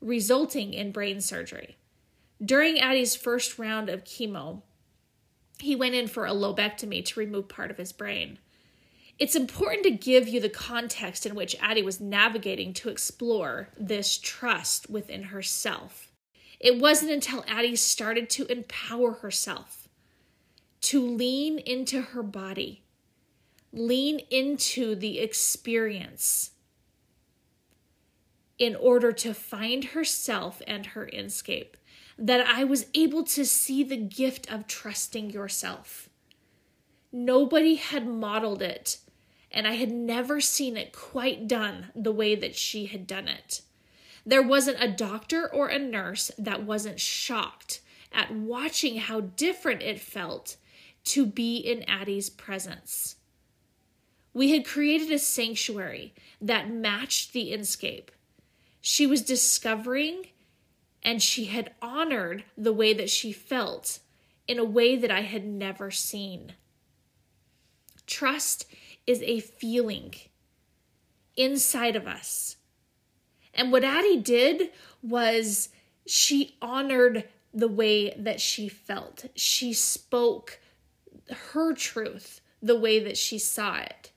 resulting 0.00 0.72
in 0.72 0.92
brain 0.92 1.20
surgery. 1.20 1.78
During 2.42 2.78
Addie's 2.78 3.16
first 3.16 3.58
round 3.58 3.88
of 3.88 4.04
chemo, 4.04 4.62
he 5.58 5.76
went 5.76 5.94
in 5.94 6.08
for 6.08 6.26
a 6.26 6.32
lobectomy 6.32 7.04
to 7.04 7.20
remove 7.20 7.48
part 7.48 7.70
of 7.70 7.76
his 7.76 7.92
brain. 7.92 8.38
It's 9.18 9.36
important 9.36 9.84
to 9.84 9.90
give 9.90 10.26
you 10.26 10.40
the 10.40 10.48
context 10.48 11.24
in 11.24 11.34
which 11.34 11.56
Addie 11.60 11.82
was 11.82 12.00
navigating 12.00 12.72
to 12.74 12.88
explore 12.88 13.68
this 13.78 14.18
trust 14.18 14.90
within 14.90 15.24
herself. 15.24 16.10
It 16.58 16.80
wasn't 16.80 17.12
until 17.12 17.44
Addie 17.46 17.76
started 17.76 18.28
to 18.30 18.50
empower 18.50 19.12
herself, 19.12 19.88
to 20.82 21.00
lean 21.00 21.58
into 21.58 22.00
her 22.00 22.22
body, 22.22 22.82
lean 23.72 24.20
into 24.30 24.94
the 24.94 25.20
experience 25.20 26.50
in 28.58 28.76
order 28.76 29.12
to 29.12 29.34
find 29.34 29.84
herself 29.84 30.62
and 30.66 30.86
her 30.86 31.08
inscape, 31.12 31.74
that 32.18 32.46
I 32.46 32.64
was 32.64 32.86
able 32.94 33.24
to 33.24 33.44
see 33.44 33.82
the 33.82 33.96
gift 33.96 34.50
of 34.52 34.66
trusting 34.66 35.30
yourself. 35.30 36.08
Nobody 37.12 37.76
had 37.76 38.06
modeled 38.06 38.62
it 38.62 38.98
and 39.54 39.68
I 39.68 39.74
had 39.74 39.92
never 39.92 40.40
seen 40.40 40.76
it 40.76 40.92
quite 40.92 41.46
done 41.46 41.86
the 41.94 42.12
way 42.12 42.34
that 42.34 42.56
she 42.56 42.86
had 42.86 43.06
done 43.06 43.28
it. 43.28 43.62
There 44.26 44.42
wasn't 44.42 44.82
a 44.82 44.90
doctor 44.90 45.48
or 45.52 45.68
a 45.68 45.78
nurse 45.78 46.32
that 46.36 46.64
wasn't 46.64 46.98
shocked 46.98 47.80
at 48.12 48.34
watching 48.34 48.98
how 48.98 49.20
different 49.20 49.82
it 49.82 50.00
felt 50.00 50.56
to 51.04 51.24
be 51.24 51.56
in 51.56 51.84
Addie's 51.84 52.30
presence. 52.30 53.16
We 54.32 54.50
had 54.50 54.66
created 54.66 55.12
a 55.12 55.18
sanctuary 55.18 56.14
that 56.40 56.70
matched 56.70 57.32
the 57.32 57.52
inscape. 57.52 58.08
She 58.80 59.06
was 59.06 59.22
discovering 59.22 60.26
and 61.04 61.22
she 61.22 61.46
had 61.46 61.72
honored 61.82 62.44
the 62.56 62.72
way 62.72 62.94
that 62.94 63.10
she 63.10 63.32
felt 63.32 63.98
in 64.48 64.58
a 64.58 64.64
way 64.64 64.96
that 64.96 65.10
I 65.10 65.20
had 65.20 65.44
never 65.44 65.90
seen. 65.90 66.54
Trust 68.06 68.66
is 69.06 69.22
a 69.22 69.40
feeling 69.40 70.14
inside 71.36 71.96
of 71.96 72.06
us. 72.06 72.56
And 73.52 73.70
what 73.70 73.84
Addie 73.84 74.20
did 74.20 74.70
was 75.02 75.68
she 76.06 76.56
honored 76.60 77.24
the 77.52 77.68
way 77.68 78.14
that 78.18 78.40
she 78.40 78.68
felt. 78.68 79.26
She 79.34 79.72
spoke 79.72 80.58
her 81.52 81.72
truth 81.72 82.40
the 82.62 82.78
way 82.78 82.98
that 82.98 83.16
she 83.16 83.38
saw 83.38 83.76
it. 83.76 84.10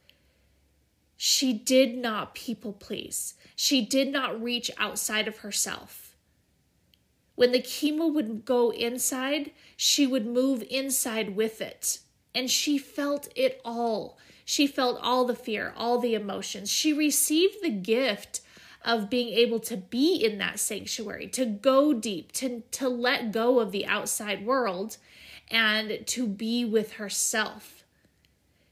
She 1.17 1.53
did 1.53 1.97
not 1.97 2.35
people 2.35 2.73
please. 2.73 3.35
She 3.55 3.85
did 3.85 4.11
not 4.11 4.41
reach 4.41 4.71
outside 4.77 5.27
of 5.27 5.39
herself. 5.39 6.06
When 7.37 7.51
the 7.51 7.61
chemo 7.61 8.11
would 8.11 8.45
go 8.45 8.71
inside, 8.71 9.51
she 9.75 10.07
would 10.07 10.25
move 10.25 10.63
inside 10.71 11.35
with 11.35 11.61
it. 11.61 11.99
And 12.33 12.49
she 12.49 12.79
felt 12.79 13.29
it 13.35 13.61
all. 13.63 14.17
She 14.43 14.65
felt 14.65 14.99
all 15.03 15.23
the 15.23 15.35
fear, 15.35 15.71
all 15.77 15.99
the 15.99 16.15
emotions. 16.15 16.71
She 16.71 16.93
received 16.93 17.61
the 17.61 17.69
gift 17.69 18.41
of 18.83 19.11
being 19.11 19.29
able 19.37 19.59
to 19.59 19.77
be 19.77 20.15
in 20.15 20.39
that 20.39 20.59
sanctuary, 20.59 21.27
to 21.27 21.45
go 21.45 21.93
deep, 21.93 22.31
to, 22.31 22.63
to 22.71 22.89
let 22.89 23.31
go 23.31 23.59
of 23.59 23.71
the 23.71 23.85
outside 23.85 24.43
world, 24.43 24.97
and 25.51 26.07
to 26.07 26.25
be 26.25 26.65
with 26.65 26.93
herself. 26.93 27.83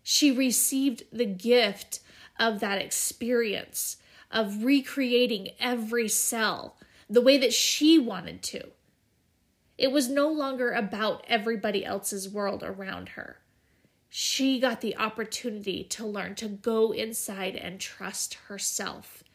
She 0.01 0.31
received 0.31 1.03
the 1.13 1.27
gift 1.27 1.99
of 2.39 2.61
that 2.61 2.81
experience 2.81 3.97
of 4.31 4.63
recreating 4.63 5.49
every 5.59 6.07
cell 6.07 6.77
the 7.09 7.21
way 7.21 7.37
that 7.37 7.53
she 7.53 7.99
wanted 7.99 8.41
to. 8.43 8.67
It 9.77 9.91
was 9.91 10.07
no 10.07 10.29
longer 10.29 10.71
about 10.71 11.25
everybody 11.27 11.85
else's 11.85 12.29
world 12.29 12.63
around 12.63 13.09
her 13.09 13.39
she 14.17 14.61
got 14.61 14.79
the 14.79 14.95
opportunity 14.95 15.83
to 15.83 16.05
learn 16.05 16.35
to 16.35 16.47
go 16.47 16.93
inside 16.93 17.53
and 17.53 17.81
trust 17.81 18.35
herself. 18.47 19.25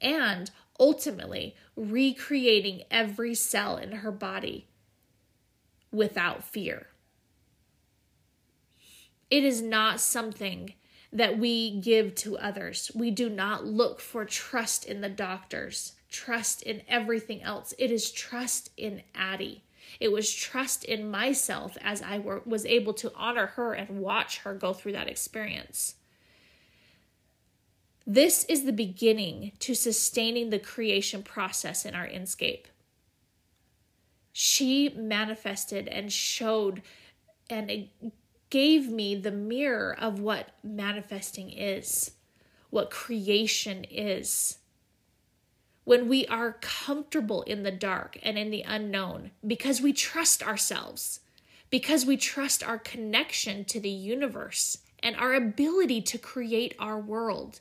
And 0.00 0.48
ultimately, 0.78 1.56
recreating 1.74 2.84
every 2.92 3.34
cell 3.34 3.76
in 3.76 3.90
her 3.90 4.12
body 4.12 4.68
without 5.90 6.44
fear. 6.44 6.86
It 9.32 9.42
is 9.42 9.60
not 9.60 9.98
something 9.98 10.74
that 11.12 11.36
we 11.36 11.80
give 11.80 12.14
to 12.14 12.38
others. 12.38 12.92
We 12.94 13.10
do 13.10 13.28
not 13.28 13.66
look 13.66 13.98
for 13.98 14.24
trust 14.24 14.84
in 14.84 15.00
the 15.00 15.08
doctors, 15.08 15.94
trust 16.10 16.62
in 16.62 16.82
everything 16.88 17.42
else. 17.42 17.72
It 17.78 17.90
is 17.90 18.10
trust 18.10 18.70
in 18.76 19.02
Addie. 19.14 19.62
It 19.98 20.12
was 20.12 20.32
trust 20.32 20.84
in 20.84 21.10
myself 21.10 21.76
as 21.80 22.02
I 22.02 22.18
were, 22.18 22.42
was 22.44 22.66
able 22.66 22.94
to 22.94 23.12
honor 23.14 23.46
her 23.46 23.72
and 23.72 24.00
watch 24.00 24.38
her 24.40 24.54
go 24.54 24.72
through 24.72 24.92
that 24.92 25.08
experience. 25.08 25.94
This 28.06 28.44
is 28.44 28.64
the 28.64 28.72
beginning 28.72 29.52
to 29.60 29.74
sustaining 29.74 30.50
the 30.50 30.58
creation 30.58 31.22
process 31.22 31.84
in 31.84 31.94
our 31.94 32.06
inscape. 32.06 32.64
She 34.32 34.88
manifested 34.90 35.86
and 35.88 36.12
showed 36.12 36.82
and 37.48 37.88
gave 38.48 38.88
me 38.88 39.14
the 39.14 39.30
mirror 39.30 39.96
of 39.98 40.20
what 40.20 40.50
manifesting 40.62 41.50
is, 41.50 42.12
what 42.70 42.90
creation 42.90 43.84
is 43.84 44.59
when 45.90 46.06
we 46.06 46.24
are 46.26 46.56
comfortable 46.60 47.42
in 47.42 47.64
the 47.64 47.70
dark 47.72 48.16
and 48.22 48.38
in 48.38 48.52
the 48.52 48.62
unknown 48.62 49.32
because 49.44 49.80
we 49.80 49.92
trust 49.92 50.40
ourselves, 50.40 51.18
because 51.68 52.06
we 52.06 52.16
trust 52.16 52.62
our 52.62 52.78
connection 52.78 53.64
to 53.64 53.80
the 53.80 53.90
universe 53.90 54.78
and 55.02 55.16
our 55.16 55.34
ability 55.34 56.00
to 56.00 56.16
create 56.16 56.76
our 56.78 57.00
world. 57.00 57.58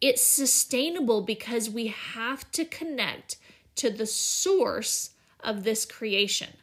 It's 0.00 0.24
sustainable 0.24 1.20
because 1.20 1.68
we 1.68 1.88
have 1.88 2.50
to 2.52 2.64
connect 2.64 3.36
to 3.76 3.90
the 3.90 4.06
source 4.06 5.10
of 5.40 5.64
this 5.64 5.84
creation. 5.84 6.54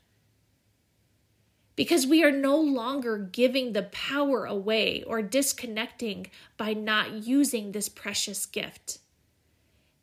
Because 1.75 2.08
we 2.08 2.23
are 2.23 2.32
no 2.32 2.58
longer 2.58 3.19
giving 3.19 3.73
the 3.73 3.84
power 3.84 4.45
away 4.45 5.04
or 5.04 5.21
disconnecting 5.21 6.25
by 6.58 6.73
not 6.73 7.12
using 7.12 7.71
this 7.71 7.88
precious 7.88 8.47
gift 8.47 8.97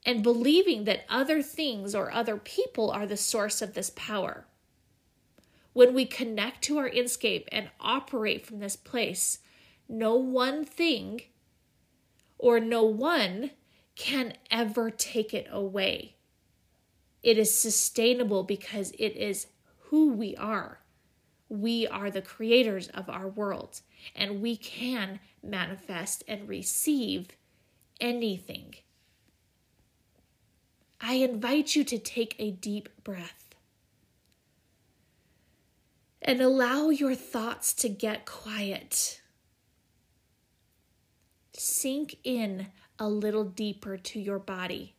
and 0.05 0.23
believing 0.23 0.85
that 0.85 1.05
other 1.09 1.43
things 1.43 1.95
or 1.95 2.13
other 2.13 2.37
people 2.37 2.91
are 2.91 3.07
the 3.07 3.17
source 3.17 3.63
of 3.63 3.75
this 3.75 3.91
power. 3.91 4.47
When 5.73 5.95
we 5.95 6.05
connect 6.05 6.63
to 6.65 6.79
our 6.79 6.91
inscape 6.91 7.47
and 7.51 7.71
operate 7.81 8.45
from 8.45 8.59
this 8.59 8.77
place, 8.77 9.39
no 9.89 10.15
one 10.17 10.65
thing 10.65 11.23
or 12.39 12.59
no 12.59 12.83
one 12.83 13.53
can 13.95 14.35
ever 14.51 14.91
take 14.91 15.33
it 15.33 15.47
away. 15.51 16.17
It 17.23 17.39
is 17.39 17.57
sustainable 17.57 18.43
because 18.43 18.91
it 18.99 19.17
is 19.17 19.47
who 19.79 20.09
we 20.09 20.35
are. 20.37 20.81
We 21.49 21.87
are 21.87 22.11
the 22.11 22.23
creators 22.23 22.89
of 22.89 23.09
our 23.09 23.29
world, 23.29 23.83
and 24.17 24.41
we 24.41 24.57
can 24.57 25.21
manifest 25.43 26.25
and 26.27 26.49
receive 26.49 27.29
anything. 28.01 28.75
I 31.05 31.15
invite 31.15 31.75
you 31.75 31.83
to 31.83 31.99
take 31.99 32.37
a 32.39 32.53
deep 32.53 32.89
breath 33.03 33.57
and 36.23 36.41
allow 36.41 36.91
your 36.91 37.17
thoughts 37.17 37.75
to 37.75 37.89
get 37.89 38.25
quiet. 38.25 39.21
Sink 41.55 42.17
in 42.23 42.69
a 43.01 43.09
little 43.09 43.45
deeper 43.45 43.97
to 43.97 44.21
your 44.21 44.39
body 44.39 44.95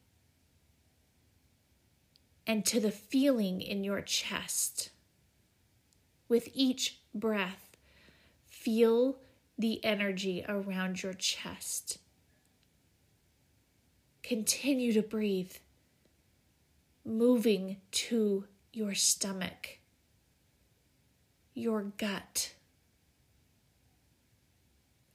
and 2.45 2.65
to 2.65 2.81
the 2.81 2.91
feeling 2.91 3.61
in 3.61 3.85
your 3.85 4.01
chest. 4.01 4.89
With 6.27 6.49
each 6.53 6.99
breath, 7.15 7.77
feel 8.45 9.19
the 9.57 9.83
energy 9.85 10.43
around 10.49 11.01
your 11.01 11.13
chest. 11.13 11.99
Continue 14.21 14.91
to 14.93 15.01
breathe, 15.01 15.53
moving 17.05 17.77
to 17.91 18.45
your 18.71 18.93
stomach, 18.93 19.79
your 21.53 21.83
gut. 21.97 22.53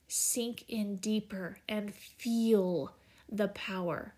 Sink 0.07 0.64
in 0.68 0.97
deeper 0.97 1.59
and 1.68 1.95
feel 1.95 2.95
the 3.30 3.49
power 3.49 4.14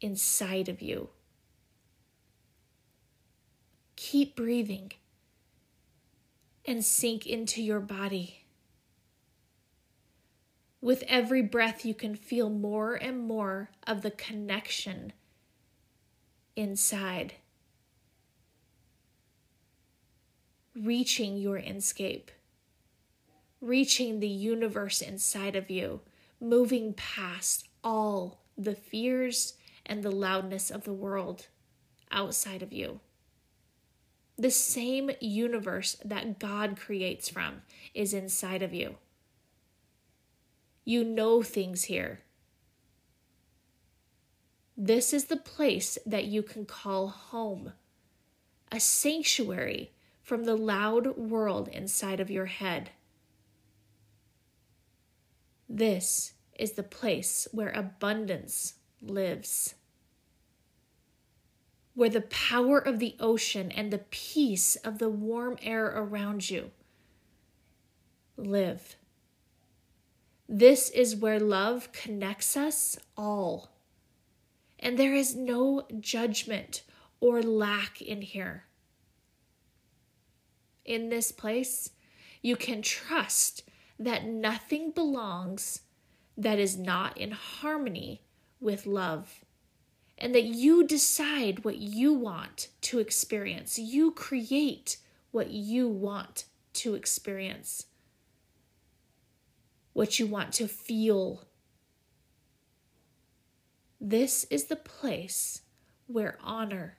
inside 0.00 0.68
of 0.68 0.80
you. 0.80 1.10
Keep 3.96 4.36
breathing 4.36 4.92
and 6.64 6.84
sink 6.84 7.26
into 7.26 7.62
your 7.62 7.80
body. 7.80 8.44
With 10.80 11.04
every 11.08 11.42
breath, 11.42 11.84
you 11.84 11.94
can 11.94 12.14
feel 12.14 12.48
more 12.48 12.94
and 12.94 13.18
more 13.18 13.70
of 13.86 14.02
the 14.02 14.10
connection 14.10 15.12
inside, 16.60 17.32
reaching 20.76 21.38
your 21.38 21.58
inscape, 21.58 22.28
reaching 23.62 24.20
the 24.20 24.28
universe 24.28 25.00
inside 25.00 25.56
of 25.56 25.70
you, 25.70 26.00
moving 26.38 26.92
past 26.92 27.66
all 27.82 28.42
the 28.58 28.74
fears 28.74 29.54
and 29.86 30.02
the 30.02 30.10
loudness 30.10 30.70
of 30.70 30.84
the 30.84 30.92
world 30.92 31.46
outside 32.12 32.62
of 32.62 32.74
you. 32.74 33.00
The 34.36 34.50
same 34.50 35.10
universe 35.18 35.96
that 36.04 36.38
God 36.38 36.78
creates 36.78 37.30
from 37.30 37.62
is 37.94 38.12
inside 38.12 38.62
of 38.62 38.74
you. 38.74 38.96
You 40.84 41.04
know 41.04 41.42
things 41.42 41.84
here. 41.84 42.20
This 44.82 45.12
is 45.12 45.26
the 45.26 45.36
place 45.36 45.98
that 46.06 46.24
you 46.24 46.42
can 46.42 46.64
call 46.64 47.08
home, 47.08 47.74
a 48.72 48.80
sanctuary 48.80 49.90
from 50.22 50.44
the 50.44 50.56
loud 50.56 51.18
world 51.18 51.68
inside 51.68 52.18
of 52.18 52.30
your 52.30 52.46
head. 52.46 52.88
This 55.68 56.32
is 56.58 56.72
the 56.72 56.82
place 56.82 57.46
where 57.52 57.68
abundance 57.72 58.76
lives, 59.02 59.74
where 61.92 62.08
the 62.08 62.22
power 62.22 62.78
of 62.78 63.00
the 63.00 63.16
ocean 63.20 63.70
and 63.70 63.90
the 63.90 64.06
peace 64.08 64.76
of 64.76 64.98
the 64.98 65.10
warm 65.10 65.58
air 65.60 65.88
around 65.88 66.48
you 66.48 66.70
live. 68.38 68.96
This 70.48 70.88
is 70.88 71.16
where 71.16 71.38
love 71.38 71.92
connects 71.92 72.56
us 72.56 72.96
all. 73.14 73.68
And 74.80 74.98
there 74.98 75.14
is 75.14 75.36
no 75.36 75.86
judgment 76.00 76.82
or 77.20 77.42
lack 77.42 78.02
in 78.02 78.22
here. 78.22 78.64
In 80.84 81.10
this 81.10 81.30
place, 81.30 81.90
you 82.42 82.56
can 82.56 82.82
trust 82.82 83.62
that 83.98 84.24
nothing 84.24 84.90
belongs 84.90 85.82
that 86.36 86.58
is 86.58 86.78
not 86.78 87.16
in 87.18 87.30
harmony 87.30 88.22
with 88.58 88.86
love. 88.86 89.44
And 90.16 90.34
that 90.34 90.44
you 90.44 90.86
decide 90.86 91.64
what 91.64 91.78
you 91.78 92.12
want 92.12 92.68
to 92.82 92.98
experience. 92.98 93.78
You 93.78 94.10
create 94.10 94.96
what 95.30 95.50
you 95.50 95.88
want 95.88 96.44
to 96.74 96.94
experience 96.94 97.86
what 99.92 100.18
you 100.18 100.26
want 100.26 100.52
to 100.54 100.68
feel. 100.68 101.44
This 104.00 104.44
is 104.44 104.64
the 104.64 104.76
place 104.76 105.60
where 106.06 106.38
honor 106.42 106.96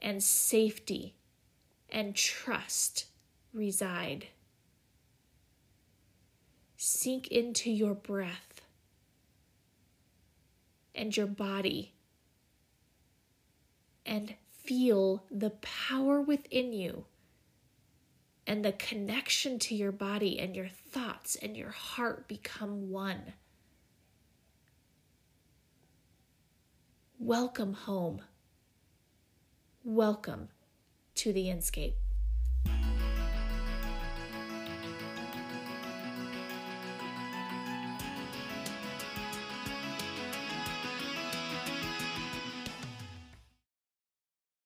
and 0.00 0.20
safety 0.20 1.14
and 1.88 2.16
trust 2.16 3.06
reside. 3.52 4.26
Sink 6.76 7.28
into 7.28 7.70
your 7.70 7.94
breath 7.94 8.62
and 10.92 11.16
your 11.16 11.28
body 11.28 11.92
and 14.04 14.34
feel 14.50 15.22
the 15.30 15.50
power 15.50 16.20
within 16.20 16.72
you 16.72 17.04
and 18.46 18.64
the 18.64 18.72
connection 18.72 19.60
to 19.60 19.76
your 19.76 19.92
body 19.92 20.40
and 20.40 20.56
your 20.56 20.68
thoughts 20.68 21.36
and 21.36 21.56
your 21.56 21.70
heart 21.70 22.26
become 22.26 22.90
one. 22.90 23.34
Welcome 27.22 27.74
home. 27.74 28.22
Welcome 29.84 30.48
to 31.16 31.34
the 31.34 31.48
Inscape. 31.48 31.96